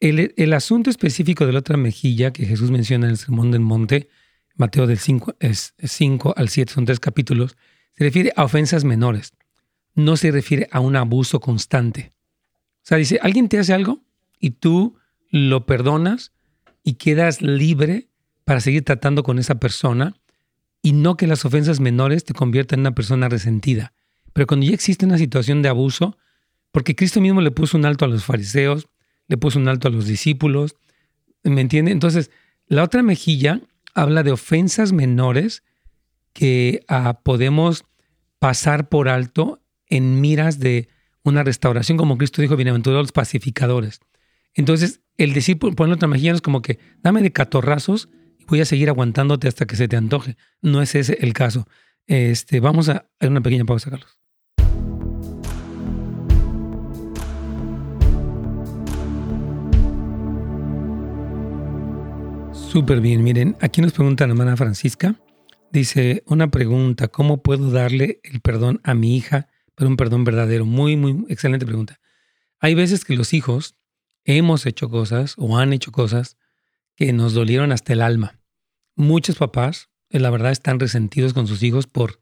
[0.00, 3.60] El, el asunto específico de la otra mejilla que Jesús menciona en el Sermón del
[3.60, 4.08] Monte,
[4.56, 7.56] Mateo del 5, es 5 al 7, son tres capítulos,
[7.96, 9.32] se refiere a ofensas menores
[9.94, 12.12] no se refiere a un abuso constante.
[12.82, 14.02] O sea, dice, alguien te hace algo
[14.40, 14.96] y tú
[15.30, 16.32] lo perdonas
[16.82, 18.08] y quedas libre
[18.44, 20.16] para seguir tratando con esa persona
[20.84, 23.94] y no que las ofensas menores te conviertan en una persona resentida.
[24.34, 26.18] Pero cuando ya existe una situación de abuso,
[26.72, 28.86] porque Cristo mismo le puso un alto a los fariseos,
[29.26, 30.76] le puso un alto a los discípulos,
[31.42, 31.90] ¿me entiende?
[31.90, 32.30] Entonces,
[32.66, 33.62] la otra mejilla
[33.94, 35.62] habla de ofensas menores
[36.34, 37.86] que ah, podemos
[38.38, 40.88] pasar por alto en miras de
[41.22, 44.00] una restauración, como Cristo dijo, bienaventurados los pacificadores.
[44.52, 48.10] Entonces, el decir, poner otra mejilla es como que, dame de catorrazos
[48.46, 50.36] voy a seguir aguantándote hasta que se te antoje.
[50.62, 51.66] No es ese el caso.
[52.06, 54.18] Este, vamos a hacer una pequeña pausa, Carlos.
[62.52, 65.14] Súper bien, miren, aquí nos pregunta la hermana Francisca.
[65.70, 70.64] Dice, una pregunta, ¿cómo puedo darle el perdón a mi hija pero un perdón verdadero.
[70.64, 72.00] Muy, muy excelente pregunta.
[72.60, 73.76] Hay veces que los hijos
[74.24, 76.36] hemos hecho cosas o han hecho cosas
[76.96, 78.38] que nos dolieron hasta el alma.
[78.96, 82.20] Muchos papás, eh, la verdad, están resentidos con sus hijos por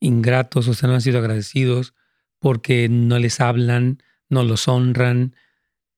[0.00, 1.94] ingratos, o sea, no han sido agradecidos,
[2.38, 5.36] porque no les hablan, no los honran.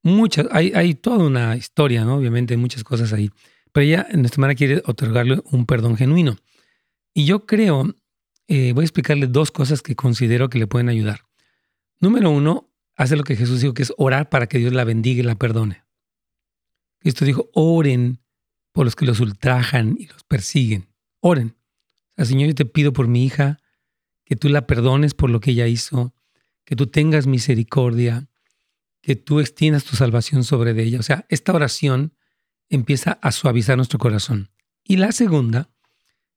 [0.03, 2.17] Muchas, hay, toda una historia, ¿no?
[2.17, 3.31] Obviamente, muchas cosas ahí.
[3.73, 6.37] Pero ella, nuestra hermana, quiere otorgarle un perdón genuino.
[7.15, 7.95] Y yo creo
[8.49, 11.23] eh, voy a explicarle dos cosas que considero que le pueden ayudar.
[12.01, 15.21] Número uno, hace lo que Jesús dijo, que es orar para que Dios la bendiga
[15.21, 15.85] y la perdone.
[17.03, 18.21] Cristo dijo, oren
[18.73, 20.89] por los que los ultrajan y los persiguen.
[21.21, 21.57] Oren.
[22.17, 23.59] O Señor, yo te pido por mi hija,
[24.25, 26.15] que tú la perdones por lo que ella hizo,
[26.65, 28.29] que tú tengas misericordia,
[29.01, 31.01] que tú extiendas tu salvación sobre ella.
[31.01, 32.15] O sea, esta oración
[32.69, 34.51] empieza a suavizar nuestro corazón.
[34.85, 35.71] Y la segunda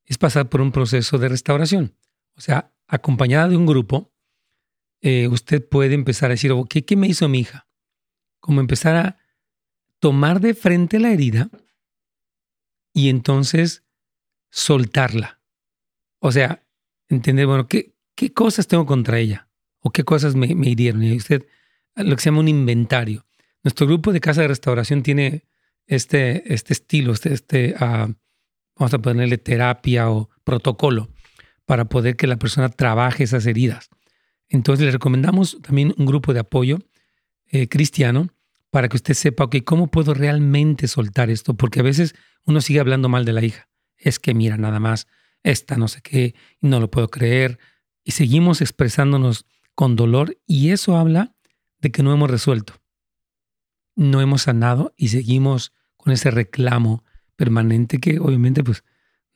[0.04, 1.96] es pasar por un proceso de restauración.
[2.36, 4.14] O sea, acompañada de un grupo,
[5.02, 7.68] eh, usted puede empezar a decir, ¿qué, ¿qué me hizo mi hija?
[8.40, 9.25] Como empezar a
[10.00, 11.50] tomar de frente la herida
[12.94, 13.84] y entonces
[14.50, 15.42] soltarla.
[16.20, 16.64] O sea,
[17.10, 19.50] entender, bueno, ¿qué, qué cosas tengo contra ella?
[19.80, 21.04] ¿O qué cosas me, hirieron?
[21.04, 21.46] Y usted,
[21.96, 23.26] lo que se llama un inventario.
[23.64, 25.46] Nuestro grupo de casa de restauración tiene
[25.88, 28.10] este, este estilo, este, este ah,
[28.78, 31.10] vamos a ponerle terapia o protocolo
[31.66, 33.90] para poder que la persona trabaje esas heridas.
[34.50, 36.80] Entonces le recomendamos también un grupo de apoyo
[37.48, 38.30] eh, cristiano
[38.76, 41.54] para que usted sepa, ok, ¿cómo puedo realmente soltar esto?
[41.54, 43.70] Porque a veces uno sigue hablando mal de la hija.
[43.96, 45.08] Es que mira, nada más,
[45.44, 47.58] esta no sé qué, no lo puedo creer.
[48.04, 51.38] Y seguimos expresándonos con dolor y eso habla
[51.80, 52.74] de que no hemos resuelto.
[53.96, 57.06] No hemos sanado y seguimos con ese reclamo
[57.38, 58.84] permanente que obviamente pues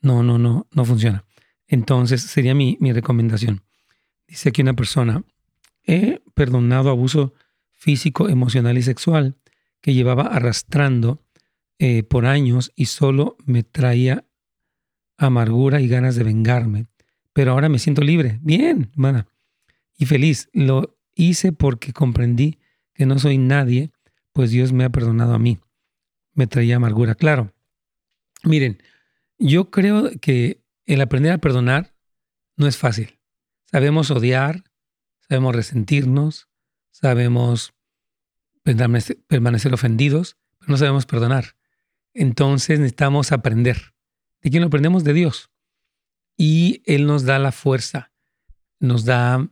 [0.02, 1.23] no, no, no, no funciona.
[1.65, 3.63] Entonces sería mi, mi recomendación.
[4.28, 5.23] Dice aquí una persona,
[5.86, 7.34] he perdonado abuso
[7.80, 9.36] físico, emocional y sexual
[9.82, 11.24] que llevaba arrastrando
[11.80, 14.26] eh, por años y solo me traía
[15.18, 16.86] amargura y ganas de vengarme.
[17.34, 18.39] Pero ahora me siento libre.
[18.42, 19.28] Bien, hermana.
[19.98, 20.50] Y feliz.
[20.54, 22.60] Lo hice porque comprendí
[22.94, 23.92] que no soy nadie,
[24.34, 25.58] pues Dios me ha perdonado a mí.
[26.34, 27.15] Me traía amargura.
[27.15, 27.54] Claro,
[28.44, 28.82] Miren,
[29.38, 31.94] yo creo que el aprender a perdonar
[32.56, 33.20] no es fácil.
[33.65, 34.63] Sabemos odiar,
[35.28, 36.48] sabemos resentirnos,
[37.01, 37.73] sabemos
[38.63, 41.55] permanecer, ofendidos, pero no sabemos perdonar.
[42.13, 43.93] Entonces necesitamos aprender.
[44.41, 45.03] ¿De quién lo aprendemos?
[45.03, 45.49] De Dios.
[46.38, 48.12] Y Él nos da la fuerza,
[48.79, 49.49] nos da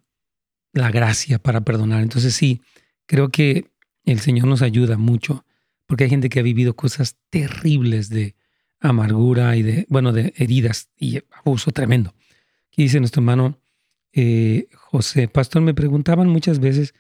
[0.74, 2.02] la gracia para perdonar.
[2.02, 2.62] Entonces sí,
[3.06, 3.72] creo que
[4.06, 5.46] el Señor nos ayuda mucho,
[5.86, 8.36] porque hay gente que ha vivido cosas terribles de,
[8.80, 12.14] amargura y de, bueno, de heridas y abuso tremendo.
[12.68, 13.60] Aquí dice nuestro hermano
[14.14, 16.94] eh, José, pastor, me preguntaban muchas veces,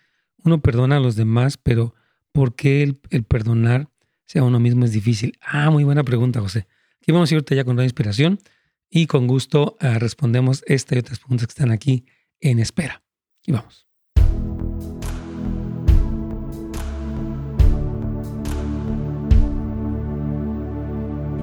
[0.44, 1.94] uno perdona a los demás, pero
[2.32, 3.90] ¿por qué el, el perdonar
[4.26, 5.38] sea uno mismo es difícil?
[5.42, 6.68] Ah, muy buena pregunta, José.
[7.02, 8.40] Aquí vamos a irte ya con la inspiración
[8.90, 12.06] y con gusto ah, respondemos esta y otras preguntas que están aquí
[12.40, 13.04] en espera.
[13.46, 13.88] Y vamos.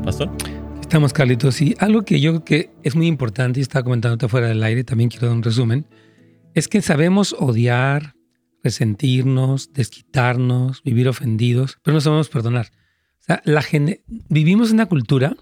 [0.05, 0.31] Pastor.
[0.81, 1.61] Estamos, Carlitos.
[1.63, 4.85] Y algo que yo creo que es muy importante y estaba comentándote fuera del aire,
[4.85, 5.87] también quiero dar un resumen,
[6.53, 8.15] es que sabemos odiar,
[8.65, 12.73] resentirnos, desquitarnos, vivir ofendidos, pero no sabemos perdonar.
[13.21, 13.63] O sea, la
[14.29, 15.37] vivimos en una cultura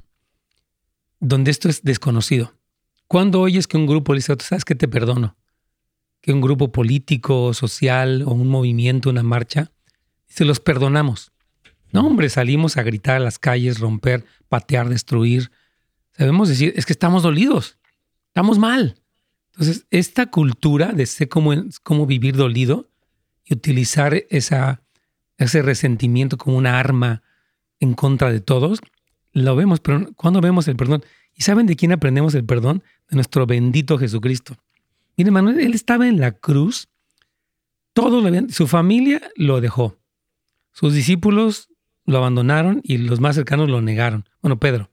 [1.20, 2.52] donde esto es desconocido.
[3.06, 5.36] Cuando oyes que un grupo dice, ¿sabes qué te perdono?
[6.20, 9.70] Que un grupo político, social o un movimiento, una marcha,
[10.26, 11.30] se los perdonamos.
[11.92, 15.52] No, hombre, salimos a gritar a las calles, romper, patear, destruir.
[16.10, 17.78] Sabemos decir, es que estamos dolidos,
[18.28, 18.96] estamos mal.
[19.52, 22.91] Entonces, esta cultura de sé cómo, cómo vivir dolido
[23.44, 24.82] y utilizar esa,
[25.38, 27.22] ese resentimiento como una arma
[27.80, 28.80] en contra de todos,
[29.32, 32.82] lo vemos, pero cuando vemos el perdón, ¿y saben de quién aprendemos el perdón?
[33.08, 34.56] De nuestro bendito Jesucristo.
[35.16, 36.88] Miren, Manuel, él estaba en la cruz,
[37.92, 39.98] todo lo su familia lo dejó,
[40.72, 41.68] sus discípulos
[42.04, 44.28] lo abandonaron y los más cercanos lo negaron.
[44.40, 44.90] Bueno, Pedro.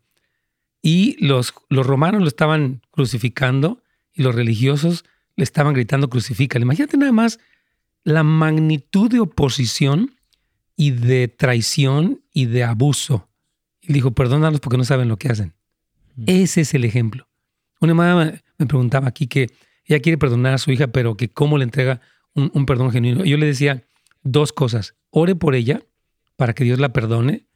[0.82, 3.82] Y los, los romanos lo estaban crucificando
[4.14, 6.64] y los religiosos le estaban gritando crucifícale.
[6.64, 7.40] Imagínate nada más
[8.04, 10.16] la magnitud de oposición
[10.76, 13.28] y de traición y de abuso.
[13.82, 15.54] Y dijo, perdónalos porque no saben lo que hacen.
[16.16, 16.24] Mm.
[16.28, 17.28] Ese es el ejemplo.
[17.82, 19.50] Una mamá me preguntaba aquí que
[19.86, 22.02] ella quiere perdonar a su hija, pero que cómo le entrega
[22.34, 23.26] un, un perdón genuino.
[23.26, 23.84] Yo le decía
[24.24, 24.96] dos cosas.
[25.10, 25.82] Ore por ella
[26.36, 27.48] para que Dios la perdone,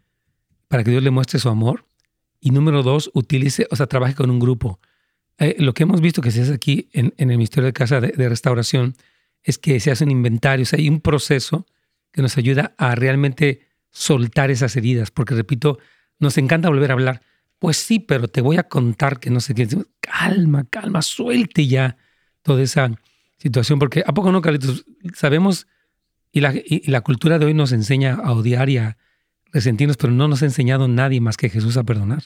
[0.68, 1.86] para que Dios le muestre su amor.
[2.40, 4.80] Y número dos, utilice, o sea, trabaje con un grupo.
[5.38, 8.30] Eh, lo que hemos visto que se hace aquí en, el Ministerio de Casa de,
[8.30, 8.96] Restauración
[9.44, 11.66] es que se hace un inventario, o sea, hay un proceso
[12.12, 15.80] que nos ayuda a realmente soltar esas heridas, porque repito,
[16.20, 17.22] nos encanta volver a hablar.
[17.60, 19.68] Pues sí, pero te voy a contar que no sé qué.
[20.00, 21.98] Calma, calma, suelte ya
[22.42, 22.92] toda esa
[23.38, 24.86] situación, porque ¿a poco no, Carlitos?
[25.14, 25.68] Sabemos
[26.32, 28.98] y la, y la cultura de hoy nos enseña a odiar y a
[29.52, 32.24] resentirnos, pero no nos ha enseñado nadie más que Jesús a perdonar.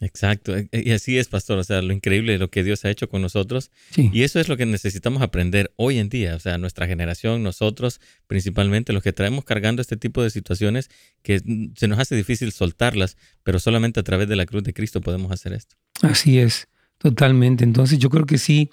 [0.00, 2.90] Exacto, e, y así es, pastor, o sea, lo increíble de lo que Dios ha
[2.90, 3.70] hecho con nosotros.
[3.96, 8.00] Y eso es lo que necesitamos aprender hoy en día, o sea, nuestra generación, nosotros
[8.26, 10.90] principalmente, los que traemos cargando este tipo de situaciones
[11.22, 11.40] que
[11.76, 15.32] se nos hace difícil soltarlas, pero solamente a través de la cruz de Cristo podemos
[15.32, 15.76] hacer esto.
[16.02, 17.64] Así es, totalmente.
[17.64, 18.70] Entonces yo creo que sí,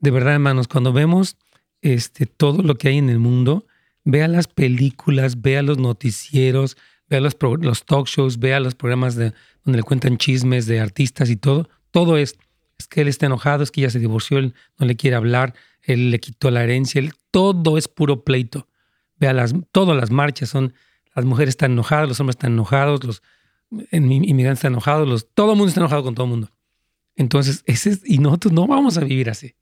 [0.00, 1.36] de verdad, hermanos, cuando vemos
[1.82, 3.66] este, todo lo que hay en el mundo,
[4.04, 6.76] vea las películas, vea los noticieros,
[7.08, 9.32] vea los, los talk shows, vea los programas de,
[9.64, 11.68] donde le cuentan chismes de artistas y todo.
[11.90, 12.38] Todo es,
[12.78, 15.54] es que él está enojado, es que ya se divorció, él no le quiere hablar,
[15.82, 18.68] él le quitó la herencia, todo es puro pleito.
[19.16, 20.74] Vea, las, todas las marchas son,
[21.14, 23.22] las mujeres están enojadas, los hombres están enojados, los
[23.90, 26.50] inmigrantes están enojados, los, todo el mundo está enojado con todo el mundo.
[27.16, 29.54] Entonces, ese es, y nosotros no vamos a vivir así.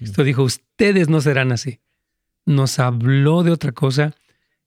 [0.00, 1.80] Esto dijo, ustedes no serán así
[2.46, 4.14] nos habló de otra cosa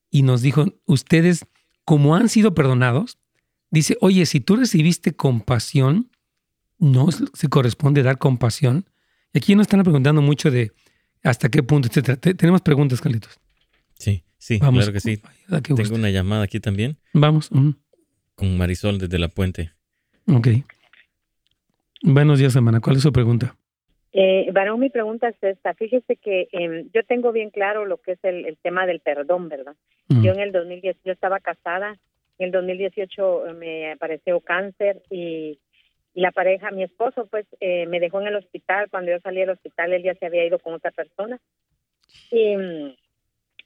[0.10, 1.46] y nos dijo, ustedes,
[1.88, 3.17] como han sido perdonados,
[3.71, 6.12] dice, oye, si tú recibiste compasión,
[6.80, 8.89] no se corresponde dar compasión.
[9.32, 10.73] Y aquí nos están preguntando mucho de
[11.23, 12.17] hasta qué punto, etcétera.
[12.17, 13.39] Tenemos preguntas, Carlitos.
[13.93, 14.84] Sí, sí, Vamos.
[14.84, 15.21] claro que sí.
[15.63, 16.97] Tengo una llamada aquí también.
[17.13, 17.50] Vamos.
[18.36, 19.71] Con Marisol desde La Puente.
[20.26, 20.50] Ok.
[22.04, 22.82] Buenos días, hermana.
[22.82, 23.56] ¿Cuál es su pregunta?
[24.19, 25.75] Eh, bueno, mi pregunta es esta.
[25.75, 29.75] Fíjese que em, yo tengo bien claro lo que es el, tema del perdón, ¿verdad?
[30.10, 31.99] Yo en el 2010, yo estaba casada,
[32.39, 35.60] en el 2018 eh, me apareció cáncer y,
[36.15, 38.89] la pareja, mi esposo, pues eh, me dejó en el hospital.
[38.89, 41.38] Cuando yo salí del hospital, él ya se había ido con otra persona.
[42.32, 42.95] Y mm,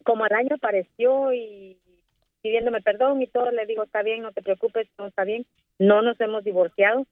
[0.03, 1.77] como al año apareció y
[2.41, 5.45] pidiéndome perdón y todo, le digo, está bien, no te preocupes, todo está bien.
[5.79, 7.07] No nos hemos divorciado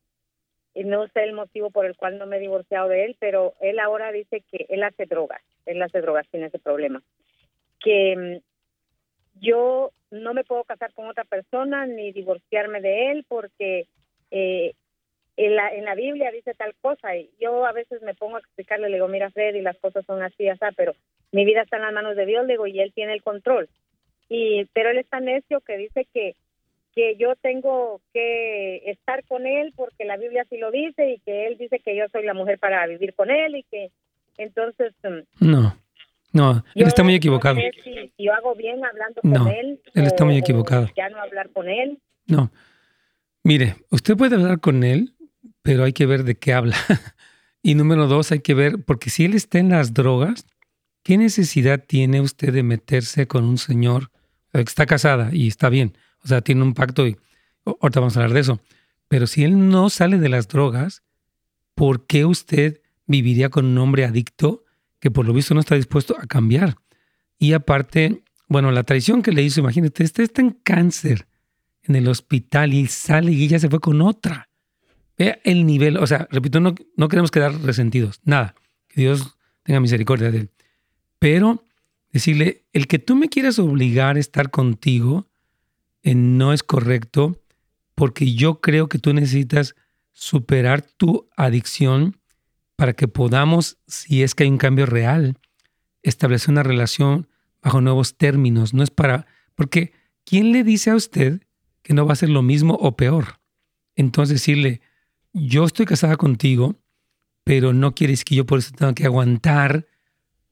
[0.83, 3.79] no sé el motivo por el cual no me he divorciado de él, pero él
[3.79, 7.01] ahora dice que él hace drogas, él hace drogas, tiene ese problema.
[7.79, 13.87] Que mm, yo no me puedo casar con otra persona ni divorciarme de él porque
[14.31, 14.73] eh,
[15.37, 18.39] en, la, en la Biblia dice tal cosa y yo a veces me pongo a
[18.39, 20.93] explicarle, le digo, mira Fred, y las cosas son así, así, pero
[21.31, 23.69] mi vida está en las manos de Dios, le digo, y él tiene el control.
[24.27, 26.35] Y, pero él es tan necio que dice que
[26.99, 31.47] que yo tengo que estar con él porque la Biblia así lo dice y que
[31.47, 33.91] él dice que yo soy la mujer para vivir con él y que
[34.37, 35.77] entonces mm, no
[36.33, 37.55] no él está muy equivocado.
[37.55, 40.89] no si, yo hago bien hablando con él él está muy equivocado.
[40.97, 41.99] ya no hablar con él.
[42.27, 42.51] No.
[43.43, 45.13] Mire usted puede hablar con él
[45.61, 46.75] pero hay que ver de qué habla.
[47.61, 50.45] Y número dos hay que ver porque si él está en las drogas
[51.03, 54.11] qué necesidad tiene usted de meterse con un señor
[54.51, 55.93] que está casada y está bien
[56.23, 57.17] o sea, tiene un pacto y
[57.65, 58.59] ahorita vamos a hablar de eso.
[59.07, 61.03] Pero si él no sale de las drogas,
[61.75, 64.63] ¿por qué usted viviría con un hombre adicto
[64.99, 66.75] que por lo visto no está dispuesto a cambiar?
[67.37, 71.27] Y aparte, bueno, la traición que le hizo, imagínate, este está en cáncer,
[71.83, 74.49] en el hospital y sale y ella se fue con otra.
[75.17, 78.55] Vea el nivel, o sea, repito, no, no queremos quedar resentidos, nada.
[78.87, 80.51] Que Dios tenga misericordia de él.
[81.17, 81.63] Pero
[82.11, 85.28] decirle, el que tú me quieras obligar a estar contigo
[86.03, 87.41] no es correcto
[87.95, 89.75] porque yo creo que tú necesitas
[90.13, 92.17] superar tu adicción
[92.75, 95.37] para que podamos, si es que hay un cambio real,
[96.01, 97.27] establecer una relación
[97.61, 98.73] bajo nuevos términos.
[98.73, 99.91] No es para, porque
[100.23, 101.41] ¿quién le dice a usted
[101.81, 103.39] que no va a ser lo mismo o peor?
[103.95, 104.81] Entonces decirle,
[105.33, 106.79] yo estoy casada contigo,
[107.43, 109.87] pero no quieres que yo por eso tenga que aguantar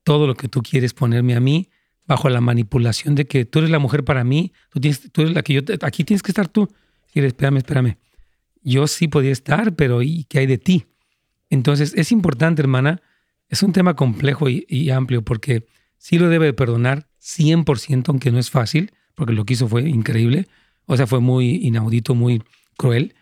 [0.04, 1.70] todo lo que tú quieres ponerme a mí
[2.08, 5.34] bajo la manipulación de que tú eres la mujer para mí, tú, tienes, tú eres
[5.34, 6.68] la que yo, aquí tienes que estar tú.
[7.14, 7.98] Y espérame, espérame.
[8.64, 10.86] Yo sí podía estar, pero ¿y qué hay de ti?
[11.50, 13.02] Entonces es importante, hermana,
[13.50, 15.66] es un tema complejo y, amplio porque
[15.98, 20.48] sí lo debe perdonar 100%, aunque no es fácil, porque lo que hizo fue increíble,
[20.86, 22.44] o sea, fue muy inaudito, muy
[22.78, 23.16] cruel,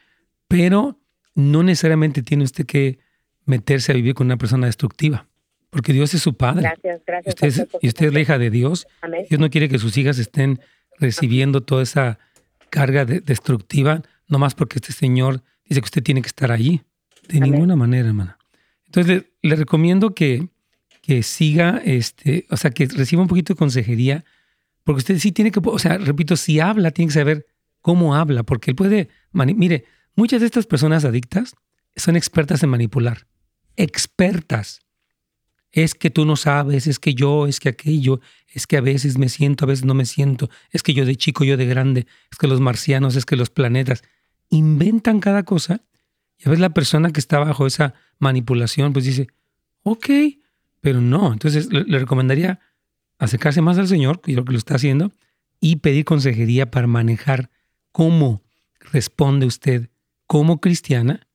[0.47, 0.99] pero
[1.35, 2.99] no necesariamente tiene usted que
[3.45, 5.27] meterse a vivir con una persona destructiva.
[5.75, 6.61] Porque Dios es su padre.
[6.61, 7.67] Gracias, gracias.
[7.81, 8.87] y usted es la hija de Dios.
[9.29, 10.61] Dios no quiere que sus hijas estén
[10.97, 12.17] recibiendo toda esa
[12.69, 16.83] carga destructiva, nomás porque este Señor dice que usted tiene que estar allí.
[17.27, 18.37] De ninguna manera, hermana.
[18.85, 20.47] Entonces le, recomiendo que,
[21.01, 24.23] que siga, este, o sea, que reciba un poquito de consejería,
[24.85, 27.47] porque usted sí tiene que, o sea, repito, si habla, tiene que saber
[27.81, 29.83] cómo habla, porque él puede, mire,
[30.15, 31.53] muchas de estas personas adictas
[31.97, 33.27] son expertas en manipular,
[33.75, 34.84] expertas
[35.75, 39.17] es que tú no sabes, es que yo, es que aquello, es que a veces
[39.17, 42.07] me siento, a veces no me siento, es que yo de chico, yo de grande,
[42.31, 44.01] es que los marcianos, es que los planetas,
[44.49, 45.81] inventan cada cosa
[46.37, 49.27] y a veces la persona que está bajo esa manipulación pues dice,
[49.83, 50.07] ok,
[50.79, 52.61] pero no, entonces le, recomendaría
[53.19, 55.11] acercarse más al Señor, que yo que lo está haciendo,
[55.59, 57.49] y pedir consejería para manejar
[57.91, 58.43] cómo
[58.79, 59.89] responde usted
[60.25, 61.27] como cristiana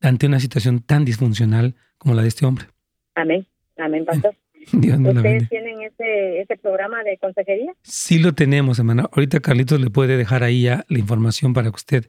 [0.00, 2.66] ante una situación tan disfuncional como la de este hombre.
[3.14, 3.46] Amén.
[3.76, 4.34] Amén, pastor.
[4.72, 7.72] ¿Ustedes tienen ese, ese programa de consejería?
[7.82, 9.08] Sí lo tenemos, hermana.
[9.12, 12.06] Ahorita Carlitos le puede dejar ahí ya la información para que usted,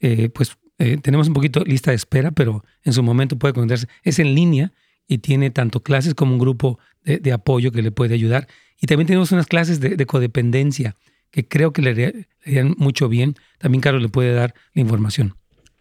[0.00, 3.86] eh, pues eh, tenemos un poquito lista de espera, pero en su momento puede conectarse.
[4.02, 4.72] Es en línea
[5.06, 8.48] y tiene tanto clases como un grupo de, apoyo que le puede ayudar.
[8.80, 10.96] Y también tenemos unas clases de, codependencia
[11.30, 13.34] que creo que le harían mucho bien.
[13.58, 15.34] También Carlos le puede dar la información.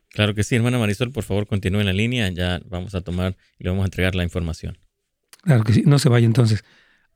[0.10, 2.30] Claro que sí, hermana Marisol, por favor continúe en la línea.
[2.30, 4.78] Ya vamos a tomar y le vamos a entregar la información.
[5.42, 6.64] Claro que sí, no se vaya entonces.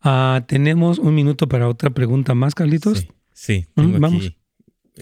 [0.02, 3.08] Ah, Tenemos un minuto para otra pregunta más, Carlitos.
[3.34, 4.26] Sí, tengo ¿Vamos?
[4.26, 4.38] aquí.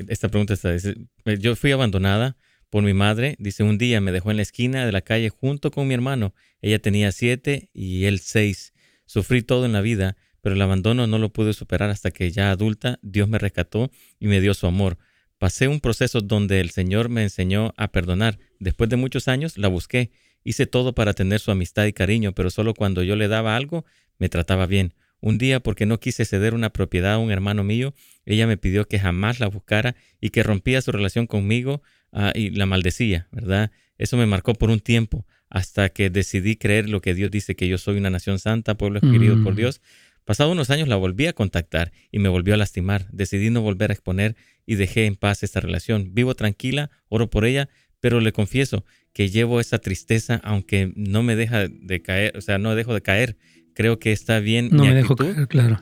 [0.07, 2.37] Esta pregunta está, eh, yo fui abandonada
[2.69, 3.35] por mi madre.
[3.39, 6.33] Dice, un día me dejó en la esquina de la calle junto con mi hermano.
[6.61, 8.73] Ella tenía siete y él seis.
[9.05, 12.51] Sufrí todo en la vida, pero el abandono no lo pude superar hasta que ya
[12.51, 14.97] adulta Dios me rescató y me dio su amor.
[15.37, 18.37] Pasé un proceso donde el Señor me enseñó a perdonar.
[18.59, 20.11] Después de muchos años la busqué
[20.43, 23.85] Hice todo para tener su amistad y cariño, pero solo cuando yo le daba algo,
[24.17, 24.93] me trataba bien.
[25.19, 27.93] Un día, porque no quise ceder una propiedad a un hermano mío,
[28.25, 32.49] ella me pidió que jamás la buscara y que rompía su relación conmigo ah, y
[32.49, 33.71] la maldecía, ¿verdad?
[33.97, 37.67] Eso me marcó por un tiempo, hasta que decidí creer lo que Dios dice, que
[37.67, 39.57] yo soy una nación santa, pueblo escogido por mm.
[39.57, 39.81] Dios.
[40.25, 43.07] Pasado unos años la volví a contactar y me volvió a lastimar.
[43.11, 44.35] Decidí no volver a exponer
[44.65, 46.13] y dejé en paz esta relación.
[46.13, 47.69] Vivo tranquila, oro por ella,
[48.01, 48.83] pero le confieso
[49.13, 53.01] que llevo esa tristeza, aunque no me deja de caer, o sea, no dejo de
[53.01, 53.37] caer.
[53.73, 54.69] Creo que está bien.
[54.71, 55.79] No me dejo caer, claro.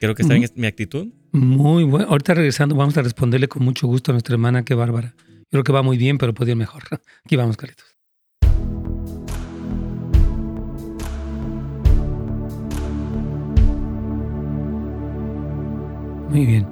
[0.00, 1.08] Creo que está bien mi actitud.
[1.30, 2.08] Muy bueno.
[2.08, 5.14] Ahorita regresando, vamos a responderle con mucho gusto a nuestra hermana, qué bárbara.
[5.50, 6.82] Creo que va muy bien, pero puede ir mejor.
[7.24, 7.86] Aquí vamos, Carlitos.
[16.30, 16.66] Muy bien.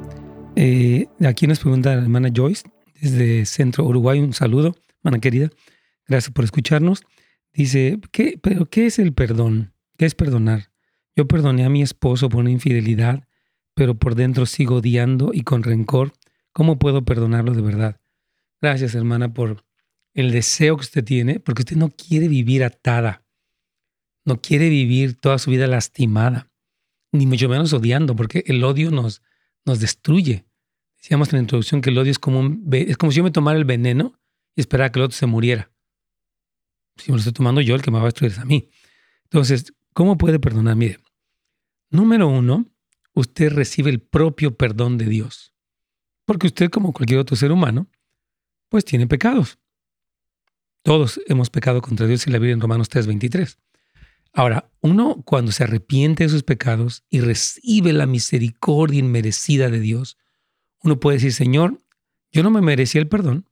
[0.57, 2.65] Eh, aquí nos pregunta la hermana Joyce
[3.01, 4.21] desde Centro Uruguay.
[4.21, 5.51] Un saludo, hermana querida.
[6.07, 7.03] Gracias por escucharnos.
[7.53, 9.73] Dice, ¿qué, pero ¿qué es el perdón?
[9.97, 10.71] ¿Qué es perdonar?
[11.17, 13.27] Yo perdoné a mi esposo por una infidelidad,
[13.75, 16.13] pero por dentro sigo odiando y con rencor.
[16.53, 18.01] ¿Cómo puedo perdonarlo de verdad?
[18.61, 19.65] Gracias, hermana, por
[20.15, 23.25] el deseo que usted tiene, porque usted no quiere vivir atada.
[24.25, 26.51] No quiere vivir toda su vida lastimada,
[27.13, 29.23] ni mucho menos odiando, porque el odio nos,
[29.65, 30.45] nos destruye.
[31.01, 33.31] Decíamos en la introducción que el odio es como, un, es como si yo me
[33.31, 34.19] tomara el veneno
[34.55, 35.71] y esperara que el otro se muriera.
[36.97, 38.69] Si me lo estoy tomando yo, el que me va a destruir es a mí.
[39.25, 40.77] Entonces, ¿cómo puede perdonar?
[40.77, 40.99] Mire,
[41.89, 42.67] número uno,
[43.15, 45.55] usted recibe el propio perdón de Dios.
[46.27, 47.89] Porque usted, como cualquier otro ser humano,
[48.69, 49.59] pues tiene pecados.
[50.83, 53.59] Todos hemos pecado contra Dios y la Biblia en Romanos 3:23.
[54.33, 60.19] Ahora, uno cuando se arrepiente de sus pecados y recibe la misericordia inmerecida de Dios,
[60.83, 61.79] uno puede decir, Señor,
[62.33, 63.49] yo no me merecía el perdón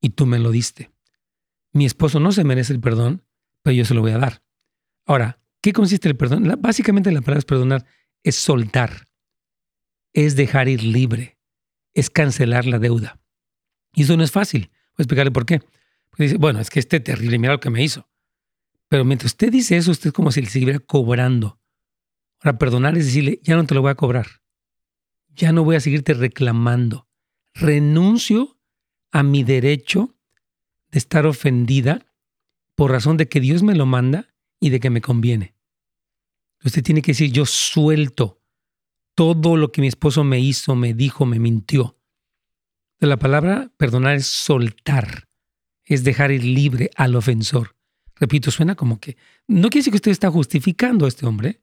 [0.00, 0.90] y tú me lo diste.
[1.72, 3.22] Mi esposo no se merece el perdón,
[3.62, 4.42] pero yo se lo voy a dar.
[5.04, 6.52] Ahora, ¿qué consiste el perdón?
[6.60, 7.86] básicamente la palabra es perdonar,
[8.22, 9.08] es soltar,
[10.12, 11.38] es dejar ir libre,
[11.94, 13.20] es cancelar la deuda.
[13.94, 14.70] Y eso no es fácil.
[14.70, 15.60] Voy a explicarle por qué.
[16.10, 18.08] Porque dice, bueno, es que este terrible, mira lo que me hizo.
[18.88, 21.60] Pero mientras usted dice eso, usted es como si le siguiera cobrando.
[22.40, 24.26] Ahora, perdonar es decirle, ya no te lo voy a cobrar.
[25.38, 27.06] Ya no voy a seguirte reclamando.
[27.54, 28.58] Renuncio
[29.12, 30.16] a mi derecho
[30.90, 32.06] de estar ofendida
[32.74, 35.54] por razón de que Dios me lo manda y de que me conviene.
[36.64, 38.42] Usted tiene que decir, yo suelto
[39.14, 41.96] todo lo que mi esposo me hizo, me dijo, me mintió.
[42.98, 45.28] La palabra perdonar es soltar,
[45.84, 47.76] es dejar ir libre al ofensor.
[48.16, 49.16] Repito, suena como que
[49.46, 51.62] no quiere decir que usted está justificando a este hombre,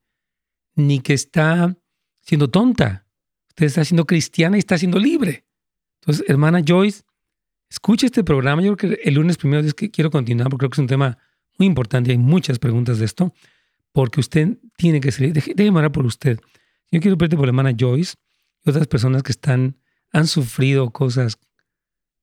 [0.75, 1.77] ni que está
[2.21, 3.04] siendo tonta.
[3.55, 5.45] Usted está siendo cristiana y está siendo libre.
[6.01, 7.03] Entonces, hermana Joyce,
[7.69, 8.61] escuche este programa.
[8.61, 10.87] Yo creo que el lunes primero es que quiero continuar porque creo que es un
[10.87, 11.17] tema
[11.57, 12.11] muy importante.
[12.11, 13.33] Hay muchas preguntas de esto,
[13.93, 15.31] porque usted tiene que salir.
[15.31, 16.37] Déjeme orar por usted.
[16.91, 18.15] Yo quiero pedirte por la hermana Joyce
[18.65, 19.77] y otras personas que están,
[20.11, 21.39] han sufrido cosas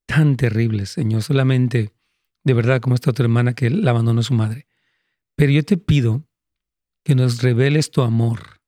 [0.04, 1.22] tan terribles, Señor.
[1.22, 1.92] Solamente,
[2.44, 4.66] de verdad, como esta otra hermana que la abandonó a su madre.
[5.34, 6.26] Pero yo te pido
[7.04, 8.60] que nos reveles tu amor,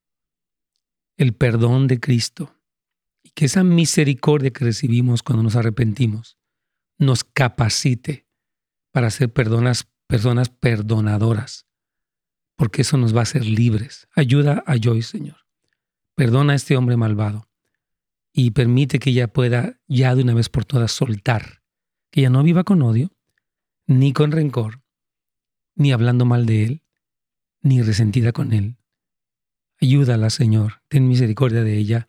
[1.17, 2.57] el perdón de Cristo,
[3.23, 6.39] y que esa misericordia que recibimos cuando nos arrepentimos
[6.99, 8.27] nos capacite
[8.93, 11.67] para ser personas, personas perdonadoras,
[12.57, 14.07] porque eso nos va a hacer libres.
[14.15, 15.39] Ayuda a Joyce, Señor.
[16.15, 17.49] Perdona a este hombre malvado
[18.33, 21.63] y permite que ella pueda ya de una vez por todas soltar,
[22.11, 23.13] que ella no viva con odio,
[23.87, 24.83] ni con rencor,
[25.75, 26.83] ni hablando mal de él,
[27.61, 28.77] ni resentida con él.
[29.85, 32.09] Ayúdala, Señor, ten misericordia de ella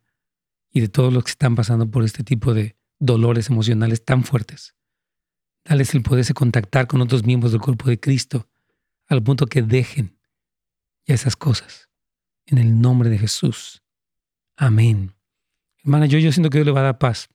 [0.72, 4.76] y de todos los que están pasando por este tipo de dolores emocionales tan fuertes.
[5.66, 8.48] Dales el poderse contactar con otros miembros del cuerpo de Cristo
[9.08, 10.16] al punto que dejen
[11.06, 11.90] ya esas cosas.
[12.46, 13.84] En el nombre de Jesús.
[14.56, 15.12] Amén.
[15.84, 17.28] Hermana, yo, siento que Dios le va a dar paz.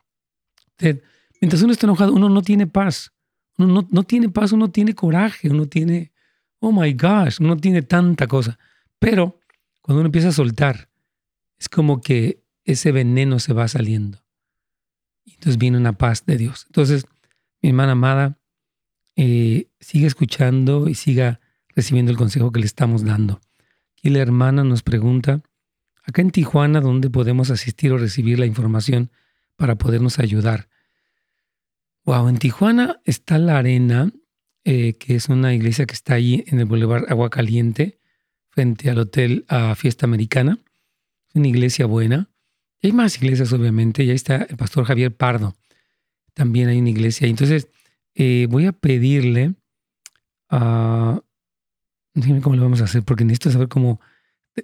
[1.39, 3.13] mientras uno está enojado, uno no tiene paz.
[3.59, 6.13] Uno no, no tiene paz, uno tiene coraje, uno tiene,
[6.61, 8.59] oh my gosh, uno tiene tanta cosa.
[8.99, 9.40] Pero
[9.81, 10.89] cuando uno empieza a soltar,
[11.59, 14.23] es como que ese veneno se va saliendo.
[15.25, 16.65] Y entonces viene una paz de Dios.
[16.67, 17.07] Entonces,
[17.63, 18.39] mi hermana amada,
[19.17, 23.41] eh, siga escuchando y siga recibiendo el consejo que le estamos dando.
[24.03, 25.43] Y la hermana nos pregunta,
[26.05, 29.11] acá en Tijuana, ¿dónde podemos asistir o recibir la información
[29.57, 30.69] para podernos ayudar?
[32.05, 34.11] Wow, en Tijuana está la Arena,
[34.65, 38.00] eh, que es una iglesia que está ahí en el Boulevard Agua Caliente,
[38.51, 40.59] frente al Hotel a Fiesta Americana.
[41.35, 42.29] Una iglesia buena.
[42.83, 45.55] hay más iglesias, obviamente, y ahí está el pastor Javier Pardo
[46.35, 47.29] también hay una iglesia.
[47.29, 47.69] Entonces,
[48.15, 49.55] eh, voy a pedirle
[50.49, 51.21] a...
[52.15, 54.01] Dígame cómo lo vamos a hacer, porque necesito saber cómo...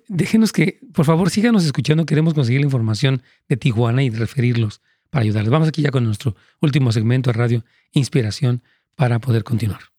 [0.09, 2.07] Déjenos que, por favor, síganos escuchando.
[2.07, 4.80] Queremos conseguir la información de Tijuana y referirlos
[5.11, 5.51] para ayudarles.
[5.51, 8.62] Vamos aquí ya con nuestro último segmento de radio Inspiración
[8.95, 9.95] para poder continuar.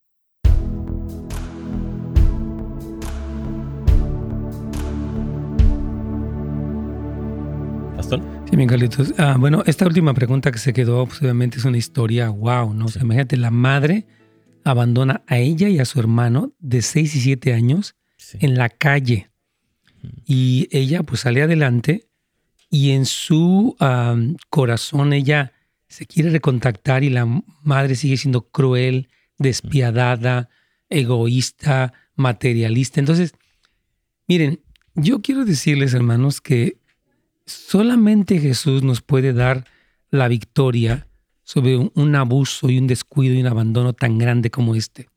[8.50, 9.14] Sí, bien, Carlitos.
[9.18, 12.86] Ah, bueno, esta última pregunta que se quedó, pues, obviamente es una historia wow, ¿no?
[13.02, 14.08] imagínate, la madre
[14.64, 17.96] abandona a ella y a su hermano de 6 y 7 años
[18.40, 19.30] en la calle.
[20.26, 22.08] Y ella, pues, sale adelante
[22.70, 23.76] y en su
[24.50, 25.52] corazón ella
[25.90, 27.26] se quiere recontactar y la
[27.64, 30.50] madre sigue siendo cruel, despiadada,
[30.90, 33.02] egoísta, materialista.
[33.02, 33.34] Entonces,
[34.26, 34.62] miren,
[34.96, 36.78] yo quiero decirles, hermanos, que
[37.48, 39.66] Solamente Jesús nos puede dar
[40.10, 41.08] la victoria
[41.44, 45.08] sobre un, abuso y un descuido y un abandono tan grande como este.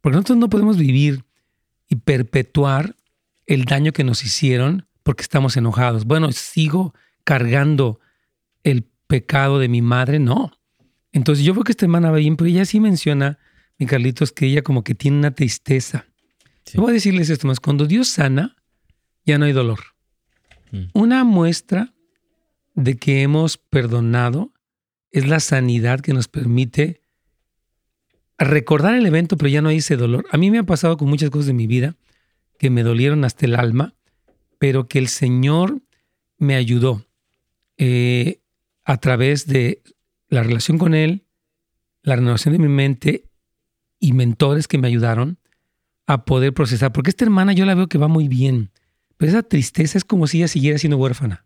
[0.00, 1.24] Porque nosotros no podemos vivir
[1.86, 2.96] y perpetuar
[3.46, 6.06] el daño que nos hicieron porque estamos enojados.
[6.06, 8.00] Bueno, sigo cargando
[8.64, 10.52] el pecado de mi madre, no.
[11.12, 13.38] Entonces yo veo que esta hermana va bien, pero ella sí menciona,
[13.78, 16.06] mi Carlitos, que ella como que tiene una tristeza.
[16.74, 18.56] voy a decirles esto más, cuando Dios sana,
[19.26, 19.95] ya no hay dolor.
[20.92, 21.94] Una muestra
[22.74, 24.52] de que hemos perdonado
[25.10, 27.00] es la sanidad que nos permite
[28.38, 30.26] recordar el evento, pero ya no hay ese dolor.
[30.30, 31.96] A mí me ha pasado con muchas cosas de mi vida
[32.58, 33.94] que me dolieron hasta el alma,
[34.58, 35.82] pero que el Señor
[36.38, 37.06] me ayudó
[37.78, 38.40] eh,
[38.84, 39.82] a través de
[40.28, 41.24] la relación con Él,
[42.02, 43.28] la renovación de mi mente
[43.98, 45.38] y mentores que me ayudaron
[46.06, 46.92] a poder procesar.
[46.92, 48.70] Porque esta hermana yo la veo que va muy bien.
[49.16, 51.44] Pero esa tristeza es como si ella siguiera siendo huérfana.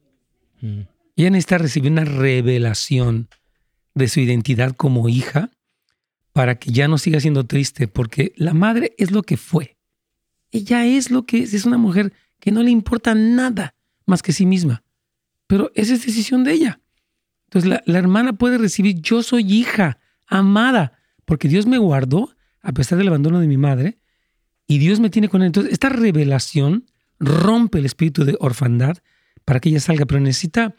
[0.60, 0.80] Mm.
[1.16, 3.28] Ella necesita recibir una revelación
[3.94, 5.50] de su identidad como hija
[6.32, 9.76] para que ya no siga siendo triste, porque la madre es lo que fue.
[10.50, 13.74] Ella es lo que es, es una mujer que no le importa nada
[14.06, 14.82] más que sí misma.
[15.46, 16.80] Pero esa es decisión de ella.
[17.46, 22.72] Entonces la, la hermana puede recibir, yo soy hija, amada, porque Dios me guardó a
[22.72, 23.98] pesar del abandono de mi madre
[24.66, 25.46] y Dios me tiene con él.
[25.46, 26.86] Entonces esta revelación
[27.20, 28.96] rompe el espíritu de orfandad
[29.44, 30.74] para que ella salga, pero necesita,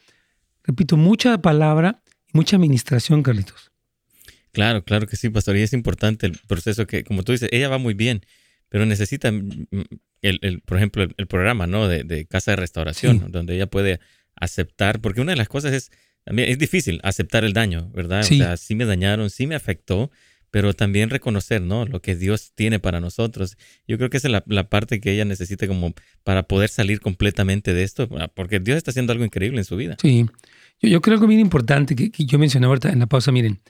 [0.63, 2.01] repito, mucha palabra
[2.33, 3.71] y mucha administración, Carlitos.
[4.51, 5.55] Claro, claro que sí, pastor.
[5.55, 8.25] Y es importante el proceso que, como tú dices, ella va muy bien,
[8.69, 9.67] pero necesita, mm,
[10.21, 11.87] el, por ejemplo, el, programa ¿no?
[11.87, 13.99] de, casa de restauración, donde ella puede
[14.35, 15.91] aceptar, porque una de las cosas es,
[16.23, 18.23] también es difícil aceptar el daño, ¿verdad?
[18.23, 18.35] Sí.
[18.41, 20.11] O sea, sí me dañaron, sí me afectó,
[20.51, 21.85] pero también reconocer, ¿no?
[21.85, 23.57] Lo que Dios tiene para nosotros.
[23.87, 25.93] Yo creo que esa es la, parte que ella necesita como
[26.23, 29.77] para poder salir completamente de esto, ah, porque Dios está haciendo algo increíble en su
[29.77, 29.95] vida.
[30.01, 30.25] Sí,
[30.81, 33.61] yo, yo creo que bien importante que, yo mencioné ahorita en la pausa, miren,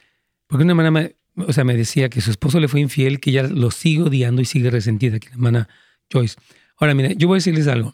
[0.47, 3.29] porque una hermana me, o sea, me decía que su esposo le fue infiel, que
[3.29, 5.69] ella lo sigue odiando y sigue resentida, que la hermana
[6.11, 6.35] Joyce.
[6.77, 7.93] Ahora, mira, yo voy a decirles algo.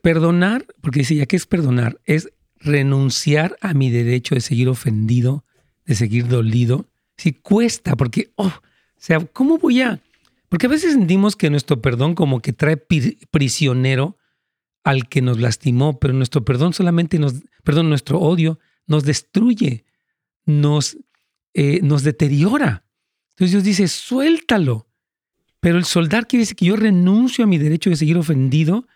[0.00, 2.30] perdonar, porque dice ya que es perdonar, es
[2.60, 5.44] renunciar a mi derecho de seguir ofendido,
[5.84, 6.91] de seguir dolido,
[7.22, 8.62] si cuesta, porque, oh, o
[8.96, 10.00] sea, ¿cómo voy a...?
[10.48, 14.18] Porque a veces sentimos que nuestro perdón como que trae prisionero
[14.82, 18.58] al que nos lastimó, pero nuestro perdón solamente nos, perdón, nuestro odio
[18.88, 19.84] nos destruye,
[20.46, 20.98] nos,
[21.54, 22.84] eh, nos deteriora.
[23.30, 24.88] Entonces Dios dice, suéltalo.
[25.60, 28.88] Pero el soldar quiere decir que yo renuncio a mi derecho de seguir ofendido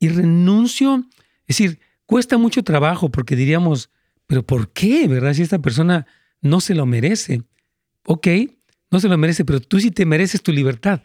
[0.00, 1.04] y renuncio,
[1.46, 3.90] es decir, cuesta mucho trabajo porque diríamos,
[4.26, 5.06] pero ¿por qué?
[5.06, 5.34] ¿Verdad?
[5.34, 6.08] Si esta persona
[6.42, 7.44] no se lo merece
[8.04, 8.28] ok,
[8.90, 11.02] no se lo merece, pero tú sí te mereces tu libertad.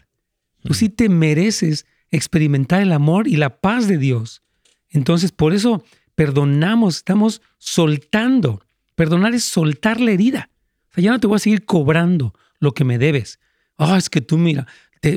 [0.63, 4.41] Tú sí te mereces experimentar el amor y la paz de Dios.
[4.89, 5.83] Entonces, por eso
[6.15, 8.63] perdonamos, estamos soltando.
[8.95, 10.49] Perdonar es soltar la herida.
[10.91, 13.39] O sea, ya no te voy a seguir cobrando lo que me debes.
[13.77, 14.65] Ah, es que tú, mira,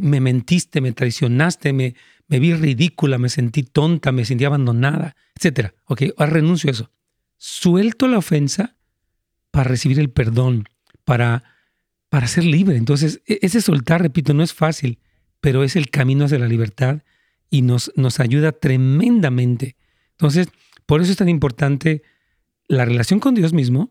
[0.02, 1.94] me mentiste, me traicionaste, me,
[2.26, 5.72] me vi ridícula, me sentí tonta, me sentí abandonada, etc.
[5.84, 6.90] Ok, ahora renuncio a eso.
[7.36, 8.76] Suelto la ofensa
[9.50, 10.68] para recibir el perdón,
[11.04, 11.44] para
[12.08, 12.76] para ser libre.
[12.76, 14.98] Entonces, e-, ese soltar, repito, no es fácil,
[15.40, 17.02] pero es el camino hacia la libertad
[17.50, 19.76] y nos, nos ayuda tremendamente.
[20.12, 20.48] Entonces,
[20.86, 22.02] por eso es tan importante
[22.66, 23.90] la relación con Dios mismo,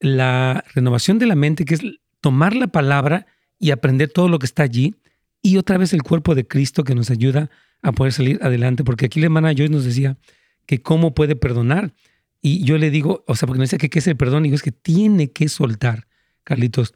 [0.00, 1.82] la renovación de la mente, que es
[2.20, 3.26] tomar la palabra
[3.58, 4.94] y aprender todo lo que está allí,
[5.42, 7.50] y otra vez el cuerpo de Cristo que nos ayuda
[7.82, 10.18] a poder salir adelante, porque aquí la hermana Joyce nos decía
[10.66, 11.94] que cómo puede perdonar,
[12.42, 14.48] y yo le digo, o sea, porque me decía que qué es el perdón, y
[14.48, 16.06] digo, es que tiene que soltar,
[16.44, 16.94] Carlitos,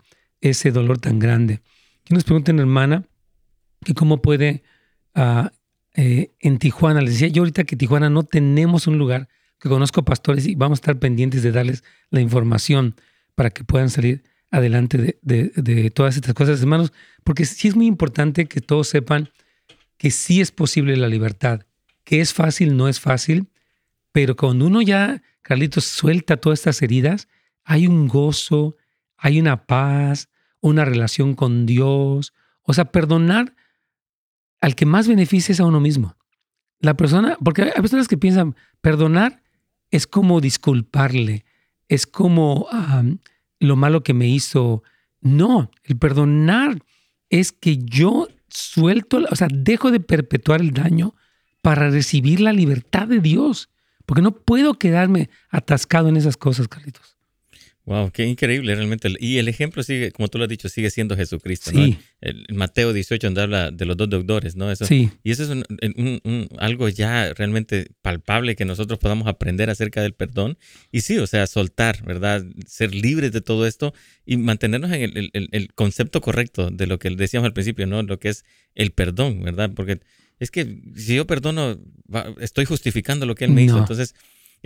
[0.51, 1.61] ese dolor tan grande.
[2.09, 3.05] Y nos preguntan, hermana,
[3.85, 4.63] que cómo puede
[5.15, 5.53] ah,
[5.95, 9.29] eh, en Tijuana, les decía yo ahorita que Tijuana no tenemos un lugar,
[9.59, 12.97] que conozco pastores y vamos a estar pendientes de darles la información
[13.35, 16.93] para que puedan salir adelante de, todas estas cosas, hermanos,
[17.25, 19.31] porque sí es muy importante que todos sepan
[19.97, 21.63] que sí es posible la libertad,
[22.05, 23.49] que es fácil, no es fácil,
[24.13, 27.29] pero cuando uno ya, Carlitos, suelta todas estas heridas,
[27.65, 28.77] hay un gozo,
[29.17, 30.29] hay una paz,
[30.65, 32.33] una relación con Dios.
[32.63, 33.55] O sea, perdonar
[34.63, 36.17] al que más beneficia es a uno mismo.
[36.81, 39.43] La persona, porque hay personas que piensan, perdonar
[39.91, 41.45] es como disculparle,
[41.89, 42.67] es como
[43.61, 44.83] lo malo que me hizo.
[45.21, 46.83] No, el perdonar
[47.29, 51.15] es que yo suelto, o sea, dejo de perpetuar el daño
[51.61, 53.69] para recibir la libertad de Dios,
[54.07, 57.14] porque no puedo quedarme atascado en esas cosas, Carlitos.
[57.87, 59.13] Wow, qué increíble realmente.
[59.21, 61.71] Y el ejemplo sigue, como tú lo has dicho, sigue siendo Jesucristo.
[61.71, 61.99] Sí.
[62.23, 64.71] El, Mateo 18, donde habla de los dos deudores, ¿no?
[64.71, 65.11] Eso, sí.
[65.23, 70.57] Y eso es un, algo ya realmente palpable que nosotros podamos aprender acerca del perdón.
[70.93, 72.43] Y sí, o sea, soltar, ¿verdad?
[72.67, 73.93] Ser libres de todo esto
[74.25, 78.03] y mantenernos en el, concepto correcto de lo que decíamos al principio, ¿no?
[78.03, 79.71] Lo que es el perdón, ¿verdad?
[79.77, 80.01] Porque
[80.39, 81.79] es que si yo perdono,
[82.41, 83.79] estoy justificando lo que Él me hizo.
[83.79, 84.15] Entonces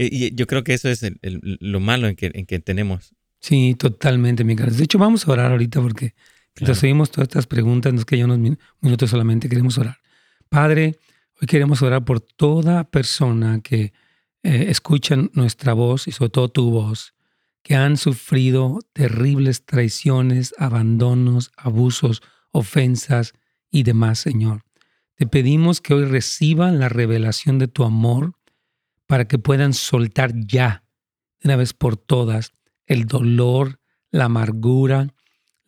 [0.07, 3.15] y yo creo que eso es lo malo en que, en que tenemos.
[3.41, 6.15] Sí, totalmente, mi De hecho, vamos a orar ahorita porque
[6.57, 8.39] mientras oímos todas estas preguntas, no es que ya unos
[8.81, 9.99] minutos solamente, queremos orar.
[10.49, 10.99] Padre,
[11.41, 13.93] hoy queremos orar por toda persona que
[14.43, 17.15] eh, escucha nuestra voz y sobre todo tu voz,
[17.63, 23.35] que han sufrido terribles traiciones, abandonos, abusos, ofensas
[23.71, 24.65] y demás, Señor.
[25.17, 28.35] Te pedimos que hoy reciban la revelación de tu amor,
[29.09, 30.85] para que puedan soltar ya,
[31.41, 32.53] de una vez por todas,
[32.87, 33.81] el dolor,
[34.11, 35.15] la amargura,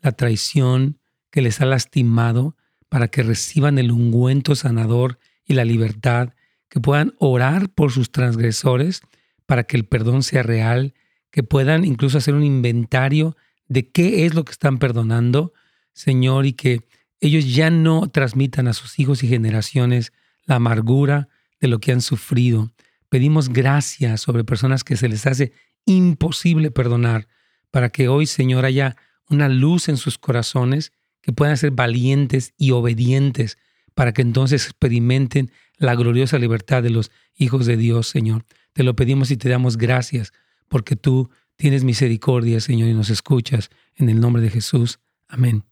[0.03, 2.57] la traición que les ha lastimado,
[2.91, 6.35] para que reciban el ungüento sanador y la libertad,
[6.69, 9.01] que puedan orar por sus transgresores,
[9.47, 10.93] para que el perdón sea real,
[11.31, 13.37] que puedan incluso hacer un inventario
[13.69, 15.55] de qué es lo que están perdonando,
[15.95, 16.83] Señor, y que
[17.21, 20.13] ellos ya no transmitan a sus hijos y generaciones
[20.45, 21.29] la amargura
[21.59, 22.71] de lo que han sufrido.
[23.11, 25.53] Pedimos gracias sobre personas que se les hace
[25.85, 27.27] imposible perdonar,
[27.71, 28.97] para que hoy, Señor, haya
[29.29, 33.59] una luz en sus corazones, que puedan ser valientes y obedientes,
[33.95, 38.45] para que entonces experimenten la gloriosa libertad de los hijos de Dios, Señor.
[38.73, 40.33] Te lo pedimos y te damos gracias,
[40.69, 43.71] porque tú tienes misericordia, Señor, y nos escuchas.
[43.97, 45.01] En el nombre de Jesús.
[45.29, 45.70] Amén.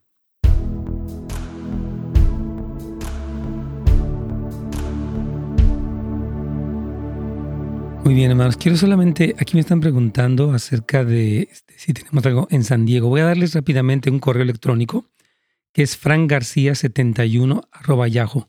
[8.09, 8.57] Muy bien, hermanos.
[8.57, 13.11] Quiero solamente, aquí me están preguntando acerca de este, si tenemos algo en San Diego.
[13.11, 15.05] Voy a darles rápidamente un correo electrónico
[15.75, 18.49] que es frankgarcia71 arroba yahoo.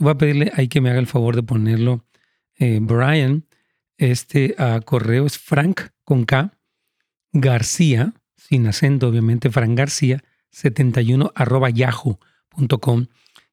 [0.00, 2.04] Voy a pedirle ahí que me haga el favor de ponerlo.
[2.58, 3.46] Eh, Brian,
[3.96, 6.58] este uh, correo es frank con K,
[7.30, 13.06] García, sin acento obviamente, Frank García 71 arroba yahoo.com.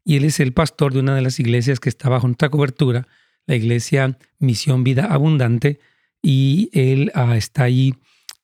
[0.03, 3.07] Y él es el pastor de una de las iglesias que está bajo nuestra cobertura
[3.45, 5.79] la iglesia Misión Vida Abundante,
[6.21, 7.93] y él ah, está ahí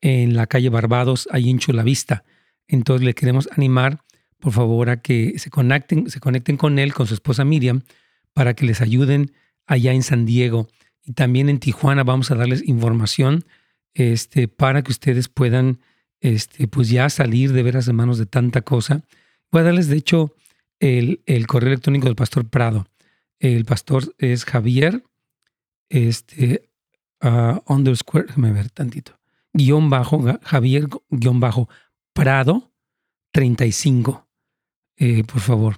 [0.01, 2.23] en la calle Barbados, ahí en Chulavista.
[2.67, 4.03] Entonces le queremos animar,
[4.39, 7.81] por favor, a que se conecten, se conecten con él, con su esposa Miriam,
[8.33, 9.31] para que les ayuden
[9.65, 10.67] allá en San Diego.
[11.03, 13.45] Y también en Tijuana vamos a darles información
[13.93, 15.79] este, para que ustedes puedan
[16.19, 19.03] este, pues ya salir de veras de manos de tanta cosa.
[19.51, 20.35] Voy a darles, de hecho,
[20.79, 22.87] el, el correo electrónico del pastor Prado.
[23.39, 25.03] El pastor es Javier,
[25.89, 26.69] este,
[27.23, 29.19] uh, underscore, déjame ver tantito,
[29.53, 31.69] guion bajo, Javier, guion bajo,
[32.13, 32.73] Prado,
[33.31, 34.27] 35.
[34.97, 35.77] Eh, por favor.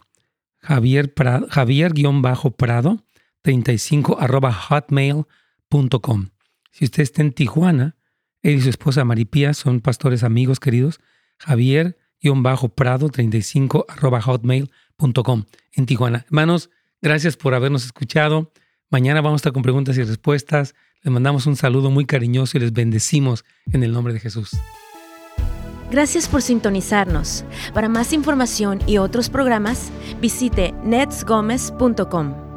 [0.59, 3.03] Javier, Prado, Javier, guion bajo, Prado,
[3.41, 6.29] 35, arroba hotmail.com.
[6.71, 7.95] Si usted está en Tijuana,
[8.41, 10.99] él y su esposa Maripía son pastores amigos queridos.
[11.37, 16.25] Javier, guion bajo, Prado, 35, arroba hotmail.com en Tijuana.
[16.25, 16.69] Hermanos,
[17.01, 18.51] Gracias por habernos escuchado.
[18.89, 20.75] Mañana vamos a estar con preguntas y respuestas.
[21.01, 24.51] Les mandamos un saludo muy cariñoso y les bendecimos en el nombre de Jesús.
[25.89, 27.43] Gracias por sintonizarnos.
[27.73, 29.91] Para más información y otros programas,
[30.21, 32.50] visite netsgomez.com.